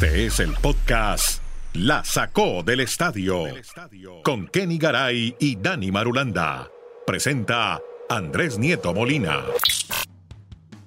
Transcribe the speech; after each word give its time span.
Este 0.00 0.24
es 0.24 0.40
el 0.40 0.54
podcast 0.54 1.42
La 1.74 2.02
Sacó 2.04 2.62
del 2.62 2.80
Estadio 2.80 3.44
con 4.24 4.48
Kenny 4.48 4.78
Garay 4.78 5.36
y 5.38 5.56
Dani 5.56 5.92
Marulanda. 5.92 6.70
Presenta 7.06 7.78
Andrés 8.08 8.58
Nieto 8.58 8.94
Molina. 8.94 9.42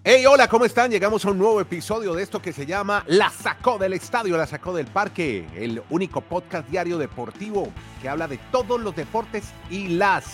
Hey, 0.04 0.26
hola, 0.26 0.48
¿cómo 0.48 0.66
están? 0.66 0.90
Llegamos 0.90 1.24
a 1.26 1.30
un 1.30 1.38
nuevo 1.38 1.62
episodio 1.62 2.16
de 2.16 2.24
esto 2.24 2.42
que 2.42 2.54
se 2.54 2.66
llama 2.66 3.04
La 3.06 3.30
Sacó 3.30 3.78
del 3.78 3.94
Estadio, 3.94 4.36
La 4.36 4.48
Sacó 4.48 4.74
del 4.74 4.88
Parque, 4.88 5.46
el 5.56 5.84
único 5.92 6.22
podcast 6.22 6.68
diario 6.70 6.98
deportivo 6.98 7.72
que 8.02 8.10
habla 8.10 8.28
de 8.28 8.40
todos 8.52 8.82
los 8.82 8.96
deportes 8.96 9.44
y 9.70 9.90
las 9.90 10.26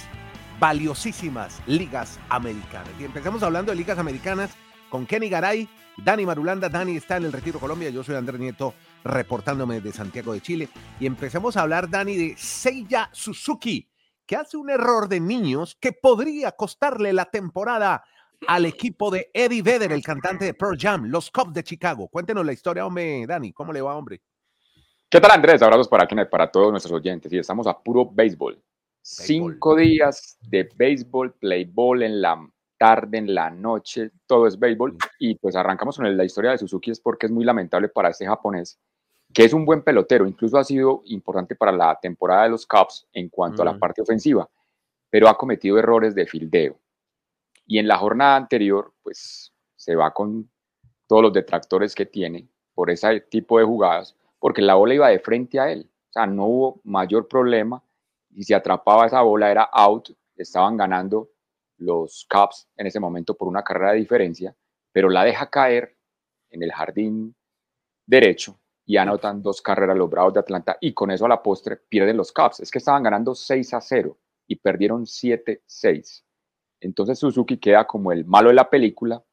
valiosísimas 0.57 1.61
ligas 1.67 2.17
americanas. 2.29 2.91
Y 2.97 3.03
empezamos 3.03 3.43
hablando 3.43 3.73
de 3.73 3.77
ligas 3.77 3.99
americanas 3.99 4.51
con 4.89 5.05
Kenny 5.05 5.27
Garay, 5.27 5.67
Dani 6.03 6.25
Marulanda. 6.25 6.69
Dani 6.69 6.97
está 6.97 7.17
en 7.17 7.25
el 7.25 7.31
Retiro 7.31 7.59
Colombia, 7.59 7.89
yo 7.89 8.03
soy 8.03 8.15
Andrés 8.15 8.39
Nieto 8.39 8.73
reportándome 9.03 9.81
de 9.81 9.91
Santiago 9.91 10.33
de 10.33 10.41
Chile. 10.41 10.69
Y 10.99 11.05
empezamos 11.05 11.57
a 11.57 11.61
hablar, 11.61 11.89
Dani, 11.89 12.15
de 12.15 12.35
Seiya 12.37 13.09
Suzuki, 13.11 13.89
que 14.25 14.35
hace 14.35 14.57
un 14.57 14.69
error 14.69 15.07
de 15.07 15.19
niños 15.19 15.75
que 15.79 15.91
podría 15.93 16.51
costarle 16.51 17.13
la 17.13 17.25
temporada 17.25 18.03
al 18.47 18.65
equipo 18.65 19.11
de 19.11 19.29
Eddie 19.33 19.61
Vedder, 19.61 19.91
el 19.91 20.03
cantante 20.03 20.45
de 20.45 20.53
Pearl 20.53 20.77
Jam, 20.79 21.05
los 21.05 21.29
Cubs 21.31 21.53
de 21.53 21.63
Chicago. 21.63 22.07
Cuéntenos 22.07 22.45
la 22.45 22.53
historia, 22.53 22.85
hombre, 22.85 23.25
Dani, 23.27 23.51
¿cómo 23.51 23.73
le 23.73 23.81
va, 23.81 23.95
hombre? 23.95 24.21
¿Qué 25.09 25.19
tal, 25.19 25.31
Andrés? 25.31 25.61
Abrazos 25.61 25.87
para 25.87 26.03
aquí, 26.03 26.15
para 26.29 26.51
todos 26.51 26.71
nuestros 26.71 26.93
oyentes. 26.93 27.33
Y 27.33 27.39
estamos 27.39 27.65
a 27.65 27.77
puro 27.77 28.05
béisbol. 28.05 28.61
Cinco 29.01 29.75
días 29.75 30.37
de 30.41 30.69
béisbol, 30.75 31.33
playball 31.33 32.03
en 32.03 32.21
la 32.21 32.47
tarde, 32.79 33.19
en 33.19 33.35
la 33.35 33.51
noche, 33.51 34.09
todo 34.25 34.47
es 34.47 34.57
béisbol. 34.57 34.97
Y 35.19 35.35
pues 35.35 35.55
arrancamos 35.55 35.97
con 35.97 36.17
la 36.17 36.25
historia 36.25 36.51
de 36.51 36.57
Suzuki, 36.57 36.89
es 36.89 36.99
porque 36.99 37.27
es 37.27 37.31
muy 37.31 37.43
lamentable 37.43 37.89
para 37.89 38.09
este 38.09 38.25
japonés, 38.25 38.79
que 39.31 39.43
es 39.43 39.53
un 39.53 39.65
buen 39.65 39.83
pelotero, 39.83 40.25
incluso 40.25 40.57
ha 40.57 40.63
sido 40.63 41.03
importante 41.05 41.55
para 41.55 41.71
la 41.71 41.99
temporada 42.01 42.43
de 42.43 42.49
los 42.49 42.65
Cubs 42.65 43.05
en 43.13 43.29
cuanto 43.29 43.61
a 43.61 43.65
la 43.65 43.77
parte 43.77 44.01
ofensiva, 44.01 44.49
pero 45.09 45.27
ha 45.27 45.37
cometido 45.37 45.77
errores 45.77 46.15
de 46.15 46.25
fildeo. 46.25 46.79
Y 47.67 47.77
en 47.77 47.87
la 47.87 47.97
jornada 47.97 48.35
anterior, 48.35 48.93
pues 49.03 49.53
se 49.75 49.95
va 49.95 50.11
con 50.11 50.49
todos 51.05 51.21
los 51.21 51.33
detractores 51.33 51.93
que 51.93 52.07
tiene 52.07 52.47
por 52.73 52.89
ese 52.89 53.19
tipo 53.21 53.59
de 53.59 53.65
jugadas, 53.65 54.15
porque 54.39 54.61
la 54.61 54.75
bola 54.75 54.95
iba 54.95 55.09
de 55.09 55.19
frente 55.19 55.59
a 55.59 55.71
él. 55.71 55.89
O 56.09 56.13
sea, 56.13 56.25
no 56.25 56.45
hubo 56.45 56.81
mayor 56.83 57.27
problema. 57.27 57.83
Y 58.31 58.43
si 58.43 58.53
atrapaba 58.53 59.05
esa 59.05 59.21
bola 59.21 59.51
era 59.51 59.63
out, 59.63 60.09
estaban 60.35 60.77
ganando 60.77 61.29
los 61.79 62.27
Cubs 62.29 62.67
en 62.77 62.87
ese 62.87 62.99
momento 62.99 63.35
por 63.35 63.47
una 63.47 63.63
carrera 63.63 63.91
de 63.91 63.99
diferencia, 63.99 64.55
pero 64.91 65.09
la 65.09 65.23
deja 65.23 65.49
caer 65.49 65.97
en 66.49 66.63
el 66.63 66.71
jardín 66.71 67.35
derecho 68.05 68.59
y 68.85 68.97
anotan 68.97 69.41
dos 69.41 69.61
carreras 69.61 69.97
los 69.97 70.09
Bravos 70.09 70.33
de 70.33 70.39
Atlanta 70.39 70.77
y 70.81 70.93
con 70.93 71.11
eso 71.11 71.25
a 71.25 71.29
la 71.29 71.43
postre 71.43 71.77
pierden 71.77 72.17
los 72.17 72.31
Cubs. 72.31 72.59
Es 72.59 72.71
que 72.71 72.79
estaban 72.79 73.03
ganando 73.03 73.35
6 73.35 73.73
a 73.73 73.81
0 73.81 74.17
y 74.47 74.55
perdieron 74.55 75.05
7-6. 75.05 76.23
Entonces 76.81 77.19
Suzuki 77.19 77.57
queda 77.57 77.85
como 77.85 78.11
el 78.11 78.25
malo 78.25 78.49
de 78.49 78.55
la 78.55 78.69
película, 78.69 79.23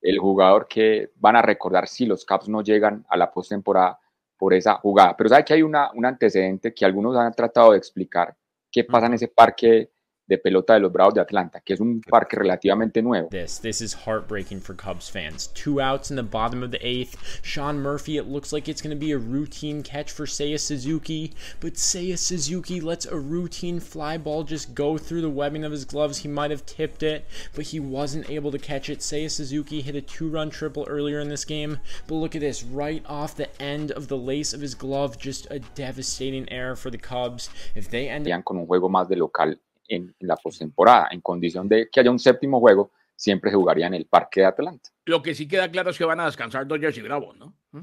el 0.00 0.18
jugador 0.18 0.68
que 0.68 1.12
van 1.16 1.36
a 1.36 1.42
recordar 1.42 1.88
si 1.88 2.06
los 2.06 2.24
Caps 2.24 2.48
no 2.48 2.62
llegan 2.62 3.04
a 3.08 3.16
la 3.16 3.32
postemporada 3.32 3.98
por 4.36 4.52
esa 4.52 4.74
jugada. 4.74 5.16
Pero 5.16 5.30
sabe 5.30 5.44
que 5.44 5.54
hay 5.54 5.62
una, 5.62 5.90
un 5.92 6.04
antecedente 6.04 6.74
que 6.74 6.84
algunos 6.84 7.16
han 7.16 7.32
tratado 7.32 7.72
de 7.72 7.78
explicar 7.78 8.36
qué 8.70 8.84
pasa 8.84 9.06
en 9.06 9.14
ese 9.14 9.28
parque 9.28 9.90
de 10.26 10.38
pelota 10.38 10.74
de 10.74 10.80
los 10.80 10.92
Bravos 10.92 11.14
de 11.14 11.20
Atlanta, 11.20 11.60
que 11.60 11.74
es 11.74 11.80
un 11.80 12.00
parque 12.00 12.36
relativamente 12.36 13.02
nuevo. 13.02 13.28
This, 13.28 13.58
this 13.58 13.80
is 13.80 13.92
heartbreaking 13.92 14.60
for 14.60 14.74
Cubs 14.74 15.08
fans. 15.08 15.48
Two 15.48 15.80
outs 15.80 16.10
in 16.10 16.16
the 16.16 16.22
bottom 16.22 16.62
of 16.62 16.70
the 16.70 16.86
eighth. 16.86 17.40
Sean 17.42 17.78
Murphy, 17.78 18.16
it 18.16 18.26
looks 18.26 18.52
like 18.52 18.68
it's 18.68 18.80
going 18.80 18.96
to 18.96 19.00
be 19.00 19.12
a 19.12 19.18
routine 19.18 19.82
catch 19.82 20.10
for 20.10 20.26
Seiya 20.26 20.58
Suzuki, 20.58 21.32
but 21.60 21.74
Seiya 21.74 22.18
Suzuki 22.18 22.80
lets 22.80 23.06
a 23.06 23.18
routine 23.18 23.80
fly 23.80 24.16
ball 24.16 24.44
just 24.44 24.74
go 24.74 24.96
through 24.96 25.20
the 25.20 25.30
webbing 25.30 25.64
of 25.64 25.72
his 25.72 25.84
gloves. 25.84 26.18
He 26.18 26.28
might 26.28 26.50
have 26.50 26.66
tipped 26.66 27.02
it, 27.02 27.26
but 27.54 27.66
he 27.66 27.80
wasn't 27.80 28.30
able 28.30 28.50
to 28.50 28.58
catch 28.58 28.88
it. 28.88 29.00
Seiya 29.00 29.30
Suzuki 29.30 29.82
hit 29.82 29.94
a 29.94 30.00
two-run 30.00 30.50
triple 30.50 30.86
earlier 30.88 31.20
in 31.20 31.28
this 31.28 31.44
game, 31.44 31.78
but 32.06 32.14
look 32.14 32.34
at 32.34 32.40
this, 32.40 32.62
right 32.62 33.04
off 33.06 33.36
the 33.36 33.62
end 33.62 33.90
of 33.92 34.08
the 34.08 34.16
lace 34.16 34.54
of 34.54 34.60
his 34.60 34.74
glove, 34.74 35.18
just 35.18 35.46
a 35.50 35.58
devastating 35.58 36.50
error 36.50 36.76
for 36.76 36.90
the 36.90 36.98
Cubs. 36.98 37.50
If 37.74 37.90
they 37.90 38.08
end 38.08 38.26
con 38.44 38.58
un 38.58 38.66
juego 38.66 38.88
más 38.88 39.08
de 39.08 39.16
local 39.16 39.54
en, 39.94 40.14
en 40.18 40.28
la 40.28 40.36
postemporada. 40.36 41.08
En 41.10 41.20
condición 41.20 41.68
de 41.68 41.88
que 41.90 42.00
haya 42.00 42.10
un 42.10 42.18
séptimo 42.18 42.60
juego, 42.60 42.90
siempre 43.16 43.50
se 43.50 43.56
jugaría 43.56 43.86
en 43.86 43.94
el 43.94 44.06
Parque 44.06 44.40
de 44.40 44.46
Atlanta. 44.46 44.90
Lo 45.04 45.22
que 45.22 45.34
sí 45.34 45.46
queda 45.48 45.70
claro 45.70 45.90
es 45.90 45.98
que 45.98 46.04
van 46.04 46.20
a 46.20 46.26
descansar 46.26 46.66
Dodgers 46.66 46.96
y 46.98 47.02
Bravos, 47.02 47.36
¿no? 47.36 47.54
¿Mm? 47.72 47.80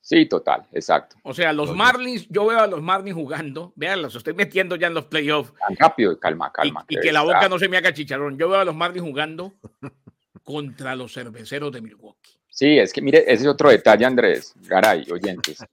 Sí, 0.00 0.26
total, 0.26 0.66
exacto. 0.72 1.16
O 1.22 1.32
sea, 1.32 1.52
los 1.52 1.74
Marlins, 1.76 2.26
yo 2.28 2.46
veo 2.46 2.58
a 2.58 2.66
los 2.66 2.82
Marlins 2.82 3.14
jugando, 3.14 3.72
vean, 3.76 4.02
los 4.02 4.16
estoy 4.16 4.34
metiendo 4.34 4.74
ya 4.74 4.88
en 4.88 4.94
los 4.94 5.04
playoffs. 5.04 5.52
Tan 5.56 5.76
rápido, 5.76 6.18
calma, 6.18 6.50
calma. 6.52 6.84
Y, 6.88 6.98
que 6.98 7.12
la 7.12 7.22
boca 7.22 7.48
no 7.48 7.56
se 7.56 7.68
me 7.68 7.76
haga 7.76 7.94
chicharrón. 7.94 8.36
Yo 8.36 8.48
veo 8.48 8.60
a 8.60 8.64
los 8.64 8.74
Marlins 8.74 9.06
jugando 9.06 9.54
contra 10.42 10.96
los 10.96 11.12
cerveceros 11.14 11.70
de 11.70 11.82
Milwaukee. 11.82 12.32
Sí, 12.48 12.78
es 12.78 12.92
que 12.92 13.00
mire, 13.00 13.20
ese 13.20 13.44
es 13.44 13.46
otro 13.46 13.70
detalle, 13.70 14.04
Andrés, 14.04 14.52
Garay, 14.56 15.06
oyentes. 15.10 15.64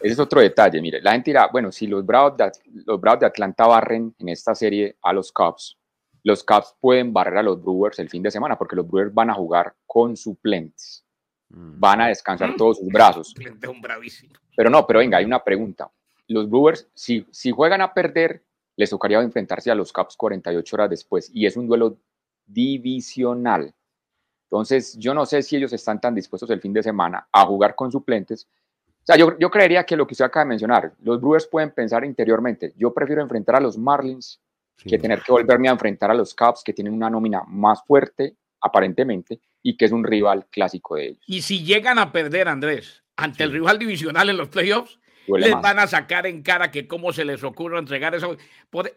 Ese 0.00 0.12
es 0.12 0.18
otro 0.18 0.40
detalle. 0.40 0.80
Mire, 0.80 1.00
la 1.02 1.12
gente 1.12 1.30
dirá, 1.30 1.48
bueno, 1.50 1.72
si 1.72 1.86
los 1.86 2.04
Bravos, 2.04 2.36
de, 2.36 2.50
los 2.86 3.00
Bravos 3.00 3.20
de 3.20 3.26
Atlanta 3.26 3.66
barren 3.66 4.14
en 4.18 4.28
esta 4.28 4.54
serie 4.54 4.96
a 5.02 5.12
los 5.12 5.32
Cubs, 5.32 5.76
los 6.22 6.44
Cubs 6.44 6.76
pueden 6.80 7.12
barrer 7.12 7.38
a 7.38 7.42
los 7.42 7.60
Brewers 7.62 7.98
el 7.98 8.08
fin 8.08 8.22
de 8.22 8.30
semana 8.30 8.56
porque 8.56 8.76
los 8.76 8.88
Brewers 8.88 9.12
van 9.12 9.30
a 9.30 9.34
jugar 9.34 9.74
con 9.86 10.16
suplentes. 10.16 11.04
Mm. 11.48 11.80
Van 11.80 12.00
a 12.02 12.08
descansar 12.08 12.54
todos 12.56 12.78
sus 12.78 12.88
brazos. 12.88 13.34
Un 13.68 13.80
bravísimo. 13.80 14.34
Pero 14.56 14.70
no, 14.70 14.86
pero 14.86 15.00
venga, 15.00 15.18
hay 15.18 15.24
una 15.24 15.42
pregunta. 15.42 15.90
Los 16.26 16.48
Brewers, 16.48 16.88
si, 16.94 17.26
si 17.30 17.50
juegan 17.50 17.80
a 17.80 17.94
perder, 17.94 18.44
les 18.76 18.90
tocaría 18.90 19.20
enfrentarse 19.20 19.70
a 19.70 19.74
los 19.74 19.92
Cubs 19.92 20.16
48 20.16 20.76
horas 20.76 20.90
después 20.90 21.30
y 21.32 21.46
es 21.46 21.56
un 21.56 21.66
duelo 21.66 21.98
divisional. 22.46 23.74
Entonces, 24.50 24.96
yo 24.98 25.12
no 25.14 25.26
sé 25.26 25.42
si 25.42 25.56
ellos 25.56 25.72
están 25.72 26.00
tan 26.00 26.14
dispuestos 26.14 26.48
el 26.50 26.60
fin 26.60 26.72
de 26.72 26.82
semana 26.82 27.28
a 27.32 27.44
jugar 27.44 27.74
con 27.74 27.92
suplentes 27.92 28.48
sea, 29.08 29.16
yo, 29.16 29.38
yo 29.38 29.50
creería 29.50 29.84
que 29.84 29.96
lo 29.96 30.06
que 30.06 30.12
usted 30.12 30.26
acaba 30.26 30.44
de 30.44 30.50
mencionar, 30.50 30.92
los 31.02 31.18
Brewers 31.18 31.46
pueden 31.46 31.70
pensar 31.70 32.04
interiormente, 32.04 32.74
yo 32.76 32.92
prefiero 32.92 33.22
enfrentar 33.22 33.56
a 33.56 33.60
los 33.60 33.78
Marlins 33.78 34.40
que 34.76 34.98
tener 34.98 35.22
que 35.22 35.32
volverme 35.32 35.68
a 35.68 35.72
enfrentar 35.72 36.10
a 36.10 36.14
los 36.14 36.34
Cubs, 36.34 36.62
que 36.62 36.72
tienen 36.72 36.92
una 36.92 37.10
nómina 37.10 37.42
más 37.48 37.82
fuerte, 37.84 38.36
aparentemente, 38.60 39.40
y 39.62 39.76
que 39.76 39.86
es 39.86 39.92
un 39.92 40.04
rival 40.04 40.46
clásico 40.50 40.96
de 40.96 41.06
ellos. 41.06 41.24
Y 41.26 41.42
si 41.42 41.64
llegan 41.64 41.98
a 41.98 42.12
perder, 42.12 42.48
Andrés, 42.48 43.02
ante 43.16 43.44
el 43.44 43.52
rival 43.52 43.78
divisional 43.78 44.28
en 44.28 44.36
los 44.36 44.48
playoffs, 44.48 45.00
les 45.26 45.52
van 45.52 45.78
a 45.78 45.86
sacar 45.86 46.26
en 46.26 46.42
cara 46.42 46.70
que 46.70 46.86
cómo 46.86 47.12
se 47.12 47.24
les 47.24 47.42
ocurre 47.42 47.78
entregar 47.78 48.14
eso. 48.14 48.36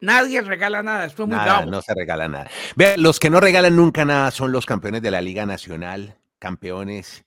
Nadie 0.02 0.42
regala 0.42 0.84
nada, 0.84 1.06
esto 1.06 1.24
es 1.24 1.30
muy 1.30 1.38
nada, 1.38 1.66
No 1.66 1.82
se 1.82 1.94
regala 1.96 2.28
nada. 2.28 2.50
Vean, 2.76 3.02
los 3.02 3.20
que 3.20 3.30
no 3.30 3.40
regalan 3.40 3.76
nunca 3.76 4.06
nada 4.06 4.30
son 4.32 4.52
los 4.52 4.66
campeones 4.66 5.02
de 5.02 5.12
la 5.12 5.22
Liga 5.22 5.46
Nacional, 5.46 6.18
campeones 6.38 7.26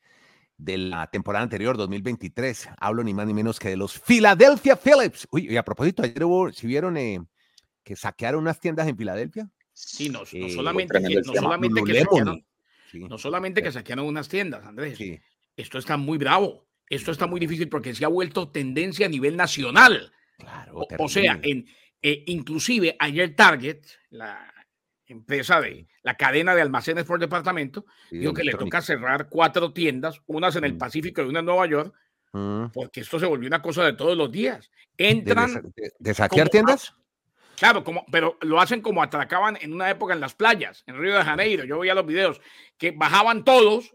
de 0.57 0.79
la 0.79 1.07
temporada 1.09 1.43
anterior, 1.43 1.77
2023. 1.77 2.69
Hablo 2.79 3.03
ni 3.05 3.15
más 3.15 3.27
ni 3.27 3.35
menos 3.35 3.59
que 3.59 3.69
de 3.69 3.77
los 3.77 3.99
Philadelphia 3.99 4.77
Phillips. 4.77 5.27
Uy, 5.31 5.49
y 5.51 5.57
a 5.57 5.63
propósito, 5.63 6.03
ayer 6.03 6.25
hubo, 6.25 6.53
si 6.53 6.67
vieron 6.67 6.97
eh, 6.97 7.21
que 7.83 7.97
saquearon 7.97 8.43
unas 8.43 8.61
tiendas 8.61 8.89
en 8.89 8.97
Filadelfia. 8.97 9.51
Sí, 9.73 10.09
no, 10.09 10.21
no 10.21 10.49
solamente, 10.49 11.03
que, 11.03 11.15
no 11.17 11.35
solamente 11.35 11.83
que 11.83 12.01
saquearon, 12.01 12.47
no 12.93 13.19
solamente 13.19 13.63
que 13.63 13.73
saquearon 13.73 14.07
unas 14.07 14.29
tiendas, 14.29 14.65
Andrés. 14.65 14.99
Esto 15.57 15.79
está 15.79 15.97
muy 15.97 16.19
bravo. 16.19 16.67
Esto 16.89 17.11
está 17.11 17.27
muy 17.27 17.41
difícil 17.41 17.69
porque 17.69 17.95
se 17.95 18.05
ha 18.05 18.09
vuelto 18.09 18.51
tendencia 18.51 19.07
a 19.07 19.09
nivel 19.09 19.37
nacional. 19.37 20.13
Claro, 20.37 20.87
o, 20.99 21.09
sea, 21.09 21.39
en, 21.43 21.67
eh, 22.03 22.25
inclusive 22.27 22.97
ayer 22.99 23.35
Target, 23.35 23.81
la, 24.11 24.53
empresa 25.07 25.61
de 25.61 25.87
la 26.03 26.17
cadena 26.17 26.55
de 26.55 26.63
almacenes 26.63 27.05
por 27.05 27.19
departamento, 27.21 27.87
dijo 28.11 28.33
que 28.33 28.45
le 28.45 28.53
toca 28.53 28.81
cerrar 28.81 29.29
cuatro 29.29 29.73
tiendas, 29.73 30.21
unas 30.27 30.57
en 30.57 30.65
el 30.65 30.75
mm. 30.75 30.79
Pacífico 30.79 31.23
y 31.23 31.27
una 31.27 31.41
en 31.41 31.47
Nueva 31.47 31.67
York, 31.67 31.95
mm. 32.33 32.67
porque 32.73 33.01
esto 33.01 33.19
se 33.19 33.27
volvió 33.27 33.47
una 33.47 33.63
cosa 33.63 33.85
de 33.85 33.93
todos 33.93 34.17
los 34.17 34.31
días. 34.31 34.71
Entran. 34.97 35.73
¿De, 35.99 36.15
saquear 36.15 36.49
tiendas? 36.49 36.95
Claro, 37.57 37.85
como, 37.85 38.05
pero 38.11 38.37
lo 38.41 38.61
hacen 38.61 38.81
como 38.81 39.03
atracaban 39.03 39.57
en 39.61 39.73
una 39.73 39.91
época 39.91 40.15
en 40.15 40.21
las 40.21 40.35
playas, 40.35 40.83
en 40.87 40.99
Río 40.99 41.17
de 41.17 41.25
Janeiro. 41.25 41.65
Yo 41.65 41.79
veía 41.79 41.95
los 41.95 42.07
videos 42.07 42.41
que 42.79 42.91
bajaban 42.91 43.45
todos, 43.45 43.93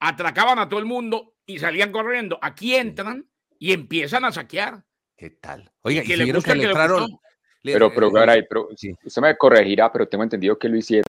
atracaban 0.00 0.58
a 0.58 0.68
todo 0.68 0.80
el 0.80 0.86
mundo 0.86 1.34
y 1.46 1.58
salían 1.58 1.92
corriendo. 1.92 2.38
Aquí 2.42 2.74
entran 2.74 3.28
y 3.58 3.72
empiezan 3.72 4.24
a 4.24 4.32
saquear. 4.32 4.84
¿Qué 5.16 5.30
tal? 5.30 5.70
Oiga, 5.82 6.02
y, 6.02 6.06
que 6.06 6.16
le 6.16 6.24
que 6.42 6.54
le 6.54 6.64
entraron, 6.64 7.18
pero, 7.62 7.92
pero, 7.94 8.10
pero 8.48 8.68
usted 8.70 9.22
me 9.22 9.36
corregirá, 9.36 9.90
pero 9.92 10.08
tengo 10.08 10.24
entendido 10.24 10.58
que 10.58 10.68
lo 10.68 10.76
hicieron 10.76 11.04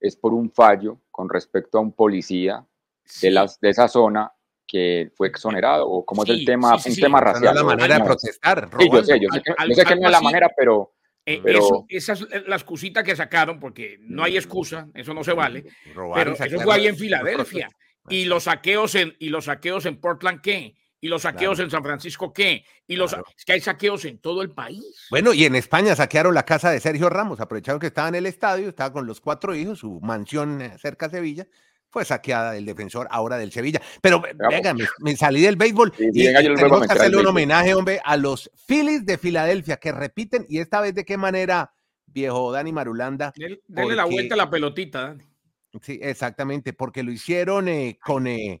es 0.00 0.16
por 0.16 0.32
un 0.32 0.50
fallo 0.50 0.98
con 1.10 1.28
respecto 1.28 1.78
a 1.78 1.80
un 1.82 1.92
policía 1.92 2.64
de, 3.20 3.30
las, 3.30 3.60
de 3.60 3.70
esa 3.70 3.86
zona 3.86 4.32
que 4.66 5.10
fue 5.14 5.28
exonerado, 5.28 5.88
o 5.88 6.04
cómo 6.04 6.22
es 6.22 6.30
el 6.30 6.44
tema, 6.44 6.76
un 6.76 6.94
tema 6.94 7.20
racial. 7.20 7.54
No 7.54 7.60
la 7.60 7.66
manera 7.66 7.98
de 7.98 8.04
protestar. 8.04 8.70
Sí, 8.78 8.88
yo 8.90 9.04
sé, 9.04 9.20
yo 9.20 9.28
sé 9.32 9.42
que, 9.84 9.96
no 9.96 10.06
es 10.06 10.12
la 10.12 10.20
manera, 10.20 10.48
pero... 10.56 10.94
Eh, 11.26 11.40
pero... 11.42 11.84
esa 11.88 12.12
es 12.12 12.26
la 12.46 12.54
excusita 12.54 13.02
que 13.02 13.16
sacaron, 13.16 13.58
porque 13.58 13.98
no 14.00 14.22
hay 14.22 14.36
excusa, 14.36 14.88
eso 14.94 15.12
no 15.12 15.24
se 15.24 15.32
vale. 15.32 15.64
pero 16.14 16.32
eso 16.32 16.60
fue 16.60 16.74
ahí 16.74 16.86
en 16.86 16.96
Filadelfia. 16.96 17.68
Y 18.08 18.24
los 18.24 18.44
saqueos 18.44 18.94
en, 18.94 19.14
y 19.18 19.28
los 19.28 19.46
saqueos 19.46 19.86
en 19.86 20.00
Portland, 20.00 20.40
¿qué? 20.40 20.76
¿Y 21.02 21.08
los 21.08 21.22
saqueos 21.22 21.58
en 21.60 21.70
San 21.70 21.82
Francisco 21.82 22.32
qué? 22.32 22.64
Y 22.86 22.96
los 22.96 23.14
es 23.14 23.44
que 23.44 23.52
hay 23.54 23.60
saqueos 23.60 24.04
en 24.04 24.18
todo 24.18 24.42
el 24.42 24.50
país. 24.50 25.06
Bueno, 25.10 25.32
y 25.32 25.46
en 25.46 25.54
España 25.54 25.96
saquearon 25.96 26.34
la 26.34 26.44
casa 26.44 26.70
de 26.70 26.80
Sergio 26.80 27.08
Ramos, 27.08 27.40
aprovecharon 27.40 27.80
que 27.80 27.86
estaba 27.86 28.08
en 28.08 28.16
el 28.16 28.26
estadio, 28.26 28.68
estaba 28.68 28.92
con 28.92 29.06
los 29.06 29.20
cuatro 29.20 29.54
hijos, 29.54 29.78
su 29.78 29.98
mansión 30.00 30.60
eh, 30.60 30.76
cerca 30.78 31.08
de 31.08 31.18
Sevilla, 31.18 31.46
fue 31.88 32.04
saqueada 32.04 32.56
el 32.56 32.66
defensor 32.66 33.08
ahora 33.10 33.38
del 33.38 33.50
Sevilla. 33.50 33.80
Pero 34.02 34.22
venga, 34.50 34.74
me, 34.98 35.16
salí 35.16 35.40
del 35.40 35.56
béisbol 35.56 35.92
y, 35.98 36.24
tenemos 36.24 36.86
que 36.86 36.92
hacerle 36.92 37.16
un 37.16 37.26
homenaje, 37.26 37.74
hombre, 37.74 38.00
a 38.04 38.16
los 38.16 38.50
Phillies 38.66 39.06
de 39.06 39.16
Filadelfia 39.16 39.78
que 39.78 39.92
repiten 39.92 40.44
y 40.48 40.58
esta 40.58 40.82
vez 40.82 40.94
de 40.94 41.04
qué 41.04 41.16
manera, 41.16 41.72
viejo 42.06 42.52
Dani 42.52 42.72
Marulanda. 42.72 43.32
Denle 43.36 43.96
la 43.96 44.04
vuelta 44.04 44.34
a 44.34 44.38
la 44.38 44.50
pelotita, 44.50 45.00
Dani. 45.00 45.24
Sí, 45.82 45.98
exactamente, 46.02 46.72
porque 46.72 47.02
lo 47.02 47.12
hicieron 47.12 47.68
eh, 47.68 47.98
con, 48.02 48.26
eh, 48.26 48.60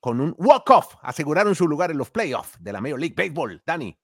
con 0.00 0.20
un 0.20 0.34
walk-off, 0.38 0.96
aseguraron 1.02 1.54
su 1.54 1.66
lugar 1.66 1.90
en 1.90 1.98
los 1.98 2.10
playoffs 2.10 2.62
de 2.62 2.72
la 2.72 2.80
Major 2.80 3.00
League 3.00 3.14
Baseball. 3.16 3.62
Dani. 3.66 3.96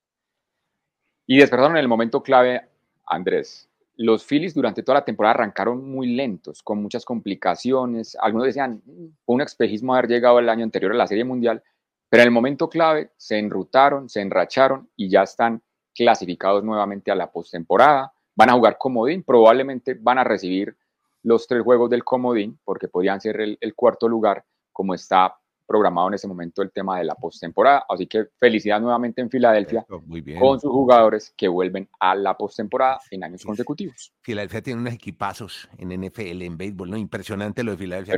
Y 1.27 1.39
despertaron 1.39 1.77
en 1.77 1.83
el 1.83 1.89
momento 1.89 2.23
clave, 2.23 2.69
Andrés. 3.07 3.69
Los 3.97 4.25
Phillies 4.25 4.55
durante 4.55 4.83
toda 4.83 4.99
la 4.99 5.05
temporada 5.05 5.35
arrancaron 5.35 5.89
muy 5.89 6.15
lentos, 6.15 6.63
con 6.63 6.83
muchas 6.83 7.05
complicaciones. 7.05 8.17
Algunos 8.21 8.47
decían, 8.47 8.83
fue 9.25 9.35
un 9.35 9.43
espejismo 9.43 9.95
haber 9.95 10.09
llegado 10.09 10.39
el 10.39 10.49
año 10.49 10.65
anterior 10.65 10.93
a 10.93 10.97
la 10.97 11.07
Serie 11.07 11.25
Mundial, 11.25 11.63
pero 12.09 12.23
en 12.23 12.29
el 12.29 12.33
momento 12.33 12.69
clave 12.69 13.13
se 13.17 13.39
enrutaron, 13.39 14.09
se 14.09 14.21
enracharon 14.21 14.91
y 14.97 15.09
ya 15.09 15.23
están 15.23 15.63
clasificados 15.95 16.65
nuevamente 16.65 17.11
a 17.11 17.15
la 17.15 17.31
postemporada. 17.31 18.13
Van 18.35 18.51
a 18.51 18.55
jugar 18.55 18.79
comodín, 18.79 19.23
probablemente 19.23 19.95
van 19.95 20.19
a 20.19 20.25
recibir 20.25 20.77
los 21.23 21.47
tres 21.47 21.63
juegos 21.63 21.91
del 21.91 22.05
comodín, 22.05 22.59
porque 22.65 22.89
podrían 22.89 23.21
ser 23.21 23.41
el, 23.41 23.75
cuarto 23.75 24.09
lugar, 24.09 24.45
como 24.73 24.95
está 24.95 25.39
programado 25.67 26.09
en 26.09 26.15
ese 26.15 26.29
momento 26.29 26.63
el 26.63 26.71
tema 26.73 26.99
de 26.99 27.05
la 27.05 27.15
postemporada. 27.15 27.85
Así 27.89 28.07
que 28.07 28.27
felicidad 28.39 28.81
nuevamente 28.81 29.21
en 29.21 29.31
Filadelfia 29.31 29.87
con 30.39 30.61
sus 30.61 30.71
jugadores 30.71 31.33
que 31.37 31.49
vuelven 31.49 31.89
a 32.01 32.15
la 32.15 32.37
postemporada 32.37 33.01
en 33.11 33.25
años 33.25 33.45
consecutivos. 33.45 34.13
Filadelfia 34.23 34.63
tiene 34.63 34.81
unos 34.81 34.95
equipazos 34.95 35.69
en 35.79 35.89
NFL, 35.89 36.43
en 36.43 36.57
béisbol, 36.57 36.91
¿no? 36.91 36.97
Impresionante 36.97 37.63
lo 37.63 37.73
de 37.73 37.77
Filadelfia. 37.79 38.17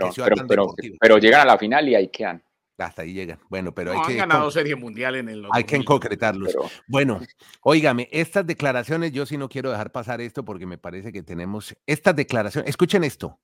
Pero, 0.49 0.75
pero 1.00 1.19
llegan 1.19 1.43
a 1.43 1.44
la 1.44 1.58
final 1.58 1.88
y 1.88 1.94
ahí 1.94 2.08
quedan. 2.08 2.43
Hasta 2.79 3.02
ahí 3.02 3.12
llegan. 3.12 3.38
Bueno, 3.49 3.73
pero 3.73 3.93
hay 3.93 4.00
que. 4.02 4.12
Han 4.20 4.29
ganado 4.29 4.50
serie 4.50 4.75
mundial 4.75 5.14
en 5.17 5.29
el. 5.29 5.46
Hay 5.52 5.64
que 5.64 5.82
concretarlos. 5.85 6.56
Bueno, 6.88 7.20
óigame, 7.62 8.08
estas 8.11 8.46
declaraciones, 8.46 9.12
yo 9.12 9.26
sí 9.26 9.37
no 9.37 9.49
quiero 9.49 9.70
dejar 9.70 9.93
pasar 9.93 10.20
esto 10.20 10.44
porque 10.44 10.67
me 10.67 10.79
parece 10.79 11.12
que 11.12 11.23
tenemos 11.23 11.76
estas 11.87 12.17
declaraciones. 12.17 12.69
Escuchen 12.69 13.05
esto. 13.05 13.38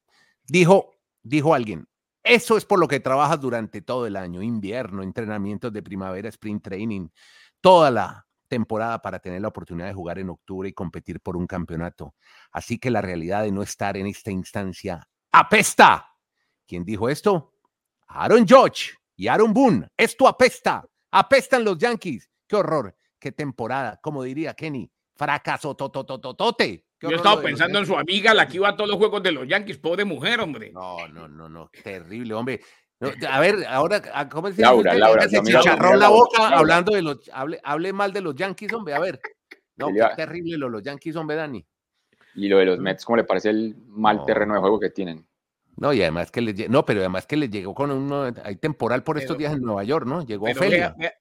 Dijo, 0.49 0.91
dijo 1.23 1.55
alguien, 1.55 1.87
eso 2.23 2.57
es 2.57 2.65
por 2.65 2.79
lo 2.79 2.89
que 2.89 3.01
trabajas 3.01 3.41
durante 3.41 3.83
todo 3.83 4.07
el 4.07 4.17
año, 4.17 4.43
invierno, 4.43 5.03
entrenamientos 5.03 5.73
de 5.73 5.83
primavera, 5.83 6.29
sprint 6.29 6.63
training, 6.63 7.09
toda 7.61 7.91
la 7.91 8.27
temporada 8.49 9.01
para 9.01 9.21
tener 9.21 9.41
la 9.41 9.49
oportunidad 9.49 9.87
de 9.87 9.95
jugar 9.95 10.19
en 10.19 10.29
octubre 10.29 10.69
y 10.69 10.73
competir 10.73 11.21
por 11.21 11.37
un 11.37 11.47
campeonato. 11.47 12.15
Así 12.51 12.79
que 12.79 12.91
la 12.91 13.01
realidad 13.01 13.45
de 13.45 13.53
no 13.53 13.63
estar 13.63 13.97
en 13.97 14.07
esta 14.07 14.31
instancia 14.31 15.09
apesta. 15.33 16.07
¿Quién 16.67 16.85
dijo 16.85 17.09
esto? 17.09 17.55
Aaron 18.09 18.47
George 18.47 18.93
y 19.17 19.29
Aaron 19.29 19.55
Boone. 19.55 19.89
Esto 19.97 20.27
apesta. 20.29 20.85
Apestan 21.13 21.65
los 21.65 21.79
Yankees. 21.79 22.29
Qué 22.47 22.57
horror. 22.57 22.95
Qué 23.19 23.33
temporada. 23.33 23.99
Como 24.03 24.23
diría 24.23 24.55
Kenny. 24.55 24.91
Fracaso 25.15 25.75
totototote. 25.77 26.87
Yo 27.03 27.17
estaba 27.17 27.41
pensando 27.41 27.79
en 27.79 27.87
su 27.87 27.97
amiga, 27.97 28.35
la 28.35 28.47
que 28.47 28.57
iba 28.57 28.69
a 28.69 28.77
todos 28.77 28.89
los 28.91 28.99
juegos 28.99 29.23
de 29.23 29.33
los 29.33 29.49
Yankees. 29.49 29.79
Pobre 29.79 30.05
mujer, 30.05 30.41
hombre. 30.41 30.71
No, 30.73 31.09
no, 31.09 31.29
no, 31.29 31.49
no. 31.49 31.71
Terrible, 31.83 32.35
hombre. 32.35 32.61
a 33.29 33.41
ver, 33.41 33.65
ahora, 33.67 34.29
¿cómo 34.29 34.49
se 34.49 34.53
dice? 34.53 34.63
Laura, 34.63 34.95
Laura. 34.95 35.29
Se 35.29 35.43
chicharró 35.43 35.97
la 35.97 36.09
boca 36.09 36.49
hablando 36.49 36.93
de 36.95 37.03
los. 37.03 37.31
Hable, 37.33 37.61
hable, 37.65 37.93
mal 37.93 38.13
de 38.13 38.21
los 38.21 38.35
Yankees, 38.35 38.73
hombre. 38.73 38.95
A 38.95 39.01
ver. 39.01 39.21
No, 39.77 39.89
qué 39.89 40.07
terrible 40.15 40.59
lo, 40.59 40.69
los 40.69 40.83
Yankees, 40.83 41.17
hombre, 41.17 41.37
Dani. 41.37 41.65
Y 42.35 42.49
lo 42.49 42.59
de 42.59 42.67
los 42.67 42.79
Mets, 42.79 43.05
¿cómo 43.05 43.17
le 43.17 43.25
parece 43.25 43.51
el 43.51 43.77
mal 43.89 44.25
terreno 44.25 44.55
de 44.55 44.61
juego 44.61 44.79
que 44.79 44.91
tienen? 44.91 45.27
No, 45.77 45.93
y 45.95 46.03
además 46.03 46.31
que 46.31 46.43
le 46.43 46.69
no, 46.69 46.85
pero 46.85 47.01
además 47.01 47.27
que 47.27 47.37
le 47.37 47.49
llegó 47.49 47.75
con 47.75 47.91
uno, 47.91 48.31
hay 48.45 48.57
temporal 48.57 49.03
por 49.03 49.19
estos 49.19 49.39
días 49.39 49.55
en 49.55 49.63
Nueva 49.63 49.83
York, 49.83 50.07
¿no? 50.07 50.25
Llegó 50.25 50.47
Ophelia. 50.51 50.95
Vea, 50.99 51.15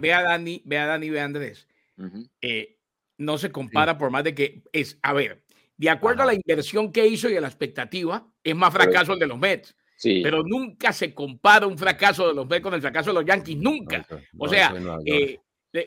vea, 0.00 0.18
a 0.18 0.22
Dani, 0.22 0.62
vea 0.64 0.84
a 0.84 0.86
Dani, 0.86 1.10
ve 1.10 1.20
a 1.20 1.24
Andrés. 1.24 1.66
eh, 2.40 2.78
no 3.18 3.38
se 3.38 3.50
compara 3.50 3.98
por 3.98 4.10
más 4.10 4.24
de 4.24 4.34
que 4.34 4.62
es, 4.72 4.98
a 5.02 5.12
ver, 5.12 5.42
de 5.76 5.90
acuerdo 5.90 6.22
a 6.22 6.26
la 6.26 6.34
inversión 6.34 6.92
que 6.92 7.06
hizo 7.06 7.28
y 7.28 7.36
a 7.36 7.40
la 7.40 7.48
expectativa, 7.48 8.26
es 8.42 8.54
más 8.54 8.72
fracaso 8.72 9.14
el 9.14 9.18
de 9.18 9.26
los 9.26 9.38
Mets. 9.38 9.74
Sí. 9.96 10.20
Pero 10.22 10.42
nunca 10.42 10.92
se 10.92 11.14
compara 11.14 11.66
un 11.66 11.78
fracaso 11.78 12.28
de 12.28 12.34
los 12.34 12.46
Mets 12.46 12.62
con 12.62 12.74
el 12.74 12.80
fracaso 12.80 13.10
de 13.10 13.14
los 13.14 13.24
Yankees, 13.24 13.56
nunca. 13.56 14.06
o 14.38 14.48
sea, 14.48 14.74
eh, 15.06 15.40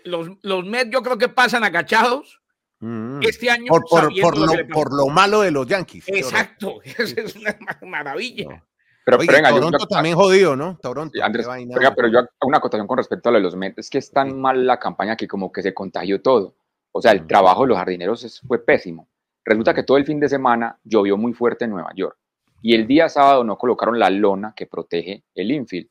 los, 0.05 0.29
los 0.41 0.65
Mets 0.65 0.91
yo 0.91 1.01
creo 1.01 1.17
que 1.17 1.29
pasan 1.29 1.63
agachados 1.63 2.41
Mm. 2.79 3.19
Este 3.23 3.49
año. 3.49 3.67
Por, 3.67 3.85
por, 3.89 4.93
lo, 4.93 5.07
malo 5.07 5.41
de 5.41 5.51
los 5.51 5.67
Yankees. 5.67 6.05
Exacto, 6.07 6.79
es 6.83 7.35
una 7.35 7.57
maravilla. 7.81 8.63
Pero, 9.03 9.17
venga, 9.19 9.49
Toronto 9.49 9.87
también 9.87 10.15
jodido, 10.15 10.55
¿no? 10.55 10.77
Toronto. 10.81 11.17
Andrés, 11.23 11.47
pero 11.95 12.09
yo 12.09 12.19
hago 12.19 12.29
una 12.41 12.57
acotación 12.57 12.87
con 12.87 12.97
respecto 12.97 13.29
a 13.29 13.31
lo 13.31 13.37
de 13.37 13.43
los 13.43 13.55
Mets. 13.55 13.77
Es 13.79 13.89
que 13.89 13.97
es 13.99 14.11
tan 14.11 14.39
mal 14.39 14.67
la 14.67 14.79
campaña 14.79 15.15
que 15.15 15.27
como 15.27 15.51
que 15.51 15.61
se 15.61 15.73
contagió 15.73 16.21
todo. 16.21 16.55
O 16.91 17.01
sea, 17.01 17.11
el 17.11 17.23
mm. 17.23 17.27
trabajo 17.27 17.63
de 17.63 17.69
los 17.69 17.77
jardineros 17.77 18.41
fue 18.47 18.63
pésimo. 18.63 19.07
Resulta 19.43 19.73
que 19.73 19.83
mm. 19.83 19.85
todo 19.85 19.97
el 19.97 20.05
fin 20.05 20.19
de 20.19 20.29
semana 20.29 20.79
llovió 20.83 21.17
muy 21.17 21.33
fuerte 21.33 21.65
en 21.65 21.71
Nueva 21.71 21.91
York. 21.95 22.17
Y 22.61 22.73
el 22.73 22.87
día 22.87 23.07
sábado 23.07 23.43
no 23.43 23.57
colocaron 23.57 23.99
la 23.99 24.09
lona 24.09 24.53
que 24.55 24.65
protege 24.65 25.23
el 25.35 25.51
infield. 25.51 25.89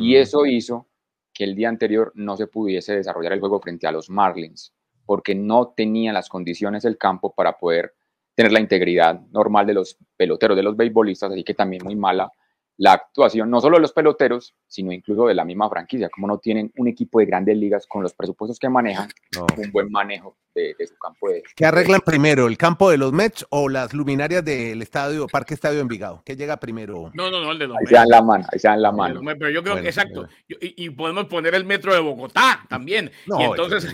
Y 0.00 0.16
eso 0.16 0.44
hizo 0.44 0.88
que 1.32 1.44
el 1.44 1.54
día 1.54 1.68
anterior 1.68 2.10
no 2.16 2.36
se 2.36 2.48
pudiese 2.48 2.96
desarrollar 2.96 3.32
el 3.32 3.40
juego 3.40 3.60
frente 3.60 3.86
a 3.86 3.92
los 3.92 4.10
Marlins 4.10 4.74
porque 5.08 5.34
no 5.34 5.68
tenía 5.68 6.12
las 6.12 6.28
condiciones 6.28 6.82
del 6.82 6.98
campo 6.98 7.32
para 7.34 7.56
poder 7.56 7.94
tener 8.34 8.52
la 8.52 8.60
integridad 8.60 9.18
normal 9.30 9.66
de 9.66 9.72
los 9.72 9.96
peloteros, 10.18 10.54
de 10.54 10.62
los 10.62 10.76
beisbolistas, 10.76 11.32
así 11.32 11.42
que 11.42 11.54
también 11.54 11.82
muy 11.82 11.96
mala 11.96 12.30
la 12.78 12.92
actuación, 12.92 13.50
no 13.50 13.60
solo 13.60 13.76
de 13.76 13.82
los 13.82 13.92
peloteros, 13.92 14.54
sino 14.68 14.92
incluso 14.92 15.26
de 15.26 15.34
la 15.34 15.44
misma 15.44 15.68
franquicia, 15.68 16.08
como 16.08 16.28
no 16.28 16.38
tienen 16.38 16.72
un 16.76 16.86
equipo 16.86 17.18
de 17.18 17.26
grandes 17.26 17.56
ligas 17.56 17.86
con 17.88 18.04
los 18.04 18.14
presupuestos 18.14 18.58
que 18.58 18.68
manejan, 18.68 19.08
un 19.56 19.72
buen 19.72 19.90
manejo 19.90 20.36
de, 20.54 20.74
su 20.86 20.96
campo 20.96 21.28
de... 21.28 21.42
¿Qué 21.56 21.66
arreglan 21.66 22.00
primero, 22.00 22.46
el 22.46 22.56
campo 22.56 22.88
de 22.90 22.96
los 22.96 23.12
Mets 23.12 23.44
o 23.50 23.68
las 23.68 23.92
luminarias 23.94 24.44
del 24.44 24.80
estadio, 24.80 25.26
Parque 25.26 25.54
Estadio 25.54 25.80
Envigado? 25.80 26.22
¿Qué 26.24 26.36
llega 26.36 26.56
primero? 26.58 27.10
No, 27.14 27.30
no, 27.32 27.40
no, 27.40 27.50
el 27.50 27.58
de 27.58 27.66
los 27.66 27.76
ahí 27.76 27.82
Mets. 27.82 27.90
Se 27.90 27.96
dan 27.96 28.08
la 28.08 28.22
mano, 28.22 28.44
ahí 28.52 28.58
se 28.60 28.68
dan 28.68 28.82
la 28.82 28.92
mano. 28.92 29.20
Pero 29.24 29.50
yo 29.50 29.62
creo 29.64 29.74
que, 29.82 29.88
exacto, 29.88 30.28
y, 30.46 30.90
podemos 30.90 31.24
poner 31.24 31.56
el 31.56 31.64
metro 31.64 31.92
de 31.92 32.00
Bogotá 32.00 32.64
también, 32.68 33.10
y 33.26 33.42
entonces... 33.42 33.92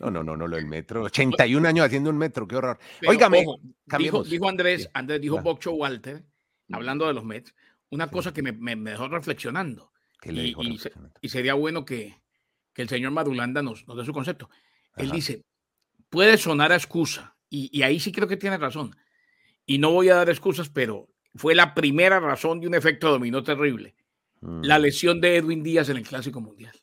No, 0.00 0.10
no, 0.10 0.24
no, 0.24 0.34
no, 0.34 0.46
lo 0.46 0.56
del 0.56 0.66
metro. 0.66 1.02
81 1.02 1.68
años 1.68 1.84
haciendo 1.84 2.08
un 2.08 2.16
metro, 2.16 2.48
qué 2.48 2.56
horror. 2.56 2.78
Óigame, 3.06 3.44
dijo, 3.98 4.24
dijo, 4.24 4.48
Andrés, 4.48 4.88
Andrés 4.94 5.20
dijo 5.20 5.42
Bocho 5.42 5.72
Walter, 5.72 6.22
hablando 6.72 7.06
de 7.06 7.12
los 7.12 7.22
Mets, 7.22 7.54
una 7.90 8.10
cosa 8.10 8.32
que 8.32 8.42
me, 8.42 8.52
me, 8.52 8.90
dejó 8.90 9.08
reflexionando. 9.08 9.92
Y, 10.22 10.54
y, 11.20 11.28
sería 11.28 11.54
bueno 11.54 11.84
que, 11.84 12.18
que, 12.72 12.82
el 12.82 12.88
señor 12.88 13.12
Madulanda 13.12 13.62
nos, 13.62 13.86
nos 13.86 13.96
dé 13.96 14.04
su 14.04 14.12
concepto. 14.12 14.48
Él 14.96 15.10
dice, 15.10 15.44
puede 16.08 16.38
sonar 16.38 16.72
a 16.72 16.76
excusa, 16.76 17.34
y, 17.50 17.82
ahí 17.82 18.00
sí 18.00 18.10
creo 18.10 18.26
que 18.26 18.36
tiene 18.36 18.58
razón. 18.58 18.96
Y 19.64 19.78
no 19.78 19.92
voy 19.92 20.08
a 20.08 20.16
dar 20.16 20.28
excusas, 20.28 20.68
pero 20.68 21.08
fue 21.34 21.54
la 21.54 21.72
primera 21.74 22.18
razón 22.18 22.60
de 22.60 22.66
un 22.66 22.74
efecto 22.74 23.10
dominó 23.10 23.42
terrible. 23.42 23.94
La 24.40 24.78
mm. 24.78 24.82
lesión 24.82 25.20
de 25.20 25.36
Edwin 25.36 25.62
Díaz 25.62 25.88
en 25.88 25.98
el 25.98 26.06
Clásico 26.06 26.40
Mundial. 26.40 26.74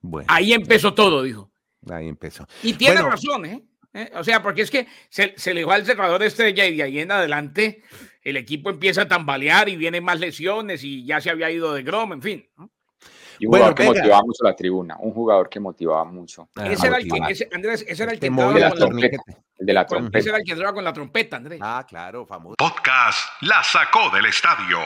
Bueno, 0.00 0.26
ahí 0.30 0.52
empezó 0.52 0.94
todo, 0.94 1.22
dijo. 1.22 1.52
Ahí 1.90 2.08
empezó. 2.08 2.46
Y 2.62 2.72
tiene 2.72 3.02
razón, 3.02 3.44
¿eh? 3.44 3.62
¿eh? 3.92 4.10
O 4.14 4.24
sea, 4.24 4.42
porque 4.42 4.62
es 4.62 4.70
que 4.70 4.86
se, 5.10 5.34
se 5.36 5.52
le 5.52 5.64
va 5.64 5.74
al 5.74 5.84
cerrador 5.84 6.22
estrella 6.22 6.66
y 6.66 6.76
de 6.76 6.82
ahí 6.82 6.98
en 6.98 7.12
adelante 7.12 7.82
el 8.22 8.36
equipo 8.36 8.70
empieza 8.70 9.02
a 9.02 9.08
tambalear 9.08 9.68
y 9.68 9.76
vienen 9.76 10.04
más 10.04 10.20
lesiones 10.20 10.84
y 10.84 11.04
ya 11.04 11.20
se 11.20 11.30
había 11.30 11.50
ido 11.50 11.72
de 11.74 11.82
Grom, 11.82 12.12
en 12.12 12.22
fin. 12.22 12.48
Y 13.38 13.46
un 13.46 13.52
jugador 13.52 13.74
que 13.74 13.84
motivaba 13.84 14.22
mucho 14.22 14.44
la 14.44 14.54
tribuna, 14.54 14.96
un 15.00 15.12
jugador 15.12 15.48
que 15.48 15.60
motivaba 15.60 16.04
mucho. 16.04 16.50
Ah, 16.56 16.70
ese, 16.70 16.86
era 16.88 16.98
el 16.98 17.08
que, 17.08 17.18
ese, 17.32 17.48
Andrés, 17.52 17.84
ese 17.88 18.02
era 18.02 18.12
el 18.12 18.20
que 18.20 18.26
entraba 18.26 18.52
con 18.52 18.60
la 18.60 18.70
trompeta. 18.72 19.22
El 19.56 19.66
de 19.66 19.72
la 19.72 19.86
trompeta. 19.86 20.18
Ese 20.18 20.28
era 20.28 20.38
el 20.38 20.44
que 20.44 20.52
entraba 20.52 20.74
con 20.74 20.84
la 20.84 20.92
trompeta, 20.92 21.36
Andrés. 21.38 21.58
Ah, 21.62 21.86
claro, 21.88 22.26
famoso. 22.26 22.56
Podcast 22.56 23.18
la 23.40 23.62
sacó 23.64 24.10
del 24.14 24.26
estadio. 24.26 24.78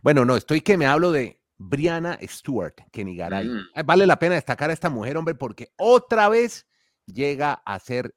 Bueno, 0.00 0.24
no, 0.24 0.36
estoy 0.36 0.60
que 0.60 0.76
me 0.76 0.86
hablo 0.86 1.10
de 1.10 1.40
Brianna 1.58 2.18
Stewart, 2.22 2.74
Kenny 2.92 3.16
Garay. 3.16 3.48
Mm. 3.48 3.84
Vale 3.84 4.06
la 4.06 4.18
pena 4.18 4.36
destacar 4.36 4.70
a 4.70 4.72
esta 4.72 4.88
mujer, 4.88 5.16
hombre, 5.16 5.34
porque 5.34 5.72
otra 5.76 6.28
vez 6.28 6.68
llega 7.06 7.62
a 7.64 7.80
ser 7.80 8.14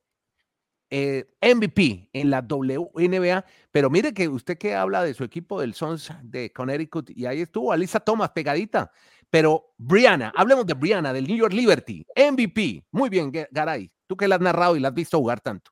eh, 0.89 1.25
MVP 1.41 2.09
en 2.13 2.29
la 2.29 2.41
WNBA. 2.41 3.45
Pero 3.71 3.89
mire 3.89 4.13
que 4.13 4.27
usted 4.27 4.57
que 4.57 4.75
habla 4.75 5.03
de 5.03 5.13
su 5.13 5.23
equipo 5.23 5.59
del 5.59 5.73
Sons 5.73 6.11
de 6.23 6.51
Connecticut 6.51 7.09
y 7.09 7.25
ahí 7.25 7.41
estuvo 7.41 7.71
Alisa 7.71 7.99
Thomas 7.99 8.31
pegadita. 8.31 8.91
Pero 9.29 9.73
Brianna, 9.77 10.31
hablemos 10.35 10.65
de 10.65 10.73
Brianna 10.73 11.11
del 11.11 11.27
New 11.27 11.37
York 11.37 11.53
Liberty, 11.53 12.05
MVP. 12.15 12.85
Muy 12.91 13.09
bien, 13.09 13.31
Garay. 13.51 13.91
Tú 14.07 14.15
que 14.15 14.27
la 14.27 14.35
has 14.35 14.41
narrado 14.41 14.75
y 14.75 14.79
la 14.79 14.89
has 14.89 14.93
visto 14.93 15.17
jugar 15.17 15.41
tanto. 15.41 15.71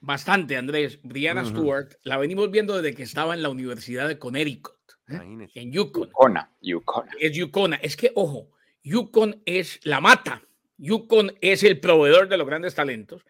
Bastante, 0.00 0.56
Andrés. 0.56 0.98
Brianna 1.02 1.44
Stewart, 1.44 1.96
la 2.04 2.16
venimos 2.16 2.50
viendo 2.50 2.80
desde 2.80 2.96
que 2.96 3.02
estaba 3.02 3.34
en 3.34 3.42
la 3.42 3.50
Universidad 3.50 4.08
de 4.08 4.18
Connecticut, 4.18 4.78
¿eh? 5.08 5.48
en 5.54 5.72
Yukon. 5.72 6.08
Yukona, 6.08 6.50
Yukona. 6.62 7.10
Es 7.18 7.32
Yukona. 7.32 7.76
Es 7.76 7.96
que, 7.96 8.12
ojo, 8.14 8.48
Yukon 8.82 9.42
es 9.44 9.80
la 9.82 10.00
mata. 10.00 10.42
Yukon 10.78 11.34
es 11.42 11.62
el 11.64 11.80
proveedor 11.80 12.28
de 12.28 12.38
los 12.38 12.46
grandes 12.46 12.74
talentos 12.74 13.26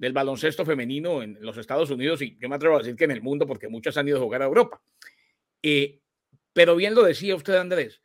del 0.00 0.14
baloncesto 0.14 0.64
femenino 0.64 1.22
en 1.22 1.36
los 1.42 1.58
Estados 1.58 1.90
Unidos 1.90 2.22
y 2.22 2.34
yo 2.40 2.48
me 2.48 2.56
atrevo 2.56 2.76
a 2.76 2.78
decir 2.78 2.96
que 2.96 3.04
en 3.04 3.10
el 3.10 3.20
mundo 3.20 3.46
porque 3.46 3.68
muchos 3.68 3.98
han 3.98 4.08
ido 4.08 4.16
a 4.16 4.22
jugar 4.22 4.40
a 4.40 4.46
Europa. 4.46 4.80
Eh, 5.62 6.00
pero 6.54 6.74
bien 6.74 6.94
lo 6.94 7.02
decía 7.02 7.36
usted, 7.36 7.54
Andrés, 7.56 8.00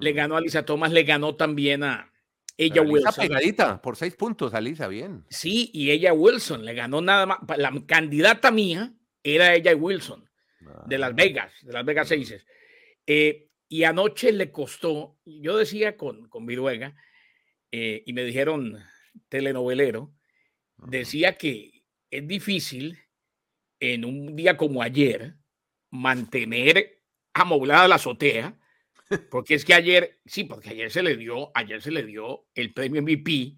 le 0.00 0.12
ganó 0.12 0.36
a 0.36 0.40
Lisa 0.40 0.64
Thomas, 0.64 0.92
le 0.92 1.02
ganó 1.02 1.34
también 1.34 1.82
a 1.82 2.12
ella 2.56 2.82
Wilson. 2.82 3.14
pegadita 3.16 3.82
por 3.82 3.96
seis 3.96 4.14
puntos 4.14 4.54
a 4.54 4.60
Lisa, 4.60 4.86
bien. 4.86 5.24
Sí, 5.28 5.72
y 5.74 5.90
ella 5.90 6.12
Wilson 6.12 6.64
le 6.64 6.72
ganó 6.72 7.00
nada 7.00 7.26
más. 7.26 7.38
La 7.58 7.72
candidata 7.84 8.52
mía 8.52 8.94
era 9.24 9.52
ella 9.52 9.74
Wilson, 9.74 10.30
de 10.86 10.98
Las 10.98 11.10
ah. 11.10 11.14
Vegas, 11.16 11.52
de 11.62 11.72
Las 11.72 11.84
Vegas 11.84 12.12
Aces. 12.12 12.46
Eh, 13.08 13.48
y 13.68 13.82
anoche 13.82 14.30
le 14.30 14.52
costó, 14.52 15.18
yo 15.24 15.56
decía 15.56 15.96
con, 15.96 16.28
con 16.28 16.46
Viruega, 16.46 16.94
eh, 17.72 18.04
y 18.06 18.12
me 18.12 18.22
dijeron 18.22 18.78
telenovelero, 19.28 20.12
decía 20.86 21.36
que 21.36 21.84
es 22.10 22.26
difícil 22.26 22.98
en 23.80 24.04
un 24.04 24.36
día 24.36 24.56
como 24.56 24.82
ayer 24.82 25.36
mantener 25.90 27.02
amoblada 27.32 27.88
la 27.88 27.94
azotea, 27.96 28.58
porque 29.30 29.54
es 29.54 29.64
que 29.64 29.74
ayer, 29.74 30.20
sí, 30.26 30.44
porque 30.44 30.70
ayer 30.70 30.90
se 30.90 31.02
le 31.02 31.16
dio, 31.16 31.50
ayer 31.54 31.80
se 31.82 31.90
le 31.90 32.04
dio 32.04 32.46
el 32.54 32.72
premio 32.72 33.02
MVP, 33.02 33.56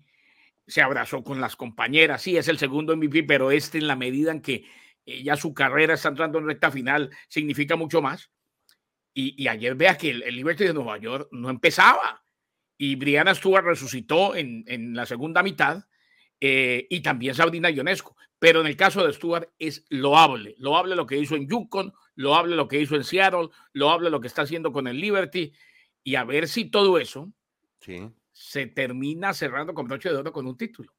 se 0.67 0.83
abrazó 0.83 1.23
con 1.23 1.41
las 1.41 1.57
compañeras, 1.57 2.23
sí, 2.23 2.37
es 2.37 2.49
el 2.49 2.59
segundo 2.59 2.97
MVP, 2.97 3.25
pero 3.25 3.50
este 3.50 3.79
en 3.79 3.88
la 3.88 3.97
medida 3.97 4.31
en 4.31 4.41
que 4.41 4.64
ya 5.05 5.37
su 5.37 5.52
carrera 5.52 5.95
está 5.95 6.09
entrando 6.09 6.38
en 6.38 6.47
recta 6.47 6.71
final, 6.71 7.11
significa 7.29 7.76
mucho 7.76 8.00
más. 8.00 8.31
Y, 9.14 9.47
ayer 9.47 9.75
vea 9.75 9.99
que 9.99 10.11
el, 10.11 10.21
Liberty 10.35 10.64
de 10.64 10.73
Nueva 10.73 10.97
York 10.97 11.29
no 11.33 11.50
empezaba 11.50 12.25
y 12.79 12.97
Brianna 12.97 13.35
Stewart 13.35 13.67
resucitó 13.67 14.35
en, 14.35 14.64
en 14.67 14.95
la 14.95 15.05
segunda 15.05 15.43
mitad 15.43 15.85
eh, 16.44 16.88
y 16.90 17.00
también 17.02 17.37
Sabrina 17.37 17.70
Ionesco. 17.70 18.16
Pero 18.40 18.61
en 18.61 18.66
el 18.66 18.76
caso 18.76 19.06
de 19.06 19.12
Stewart 19.12 19.49
es 19.61 19.84
loable, 19.90 20.56
loable 20.58 20.96
lo 20.96 21.06
que 21.06 21.16
hizo 21.16 21.37
en 21.37 21.49
Yukon, 21.49 21.92
loable 22.16 22.56
lo 22.56 22.66
que 22.66 22.80
hizo 22.80 22.96
en 22.96 23.04
Seattle, 23.04 23.50
loable 23.72 24.11
lo 24.11 24.20
que 24.20 24.26
está 24.26 24.42
haciendo 24.42 24.72
con 24.72 24.88
el 24.88 25.00
Liberty 25.00 25.52
y 26.02 26.16
a 26.16 26.25
ver 26.25 26.49
si 26.49 26.64
todo 26.64 26.99
eso 26.99 27.32
se 28.32 28.66
termina 28.66 29.32
cerrando 29.34 29.72
con 29.72 29.87
broche 29.87 30.08
de 30.08 30.16
oro 30.16 30.32
con 30.32 30.49
un 30.49 30.56
título. 30.56 30.92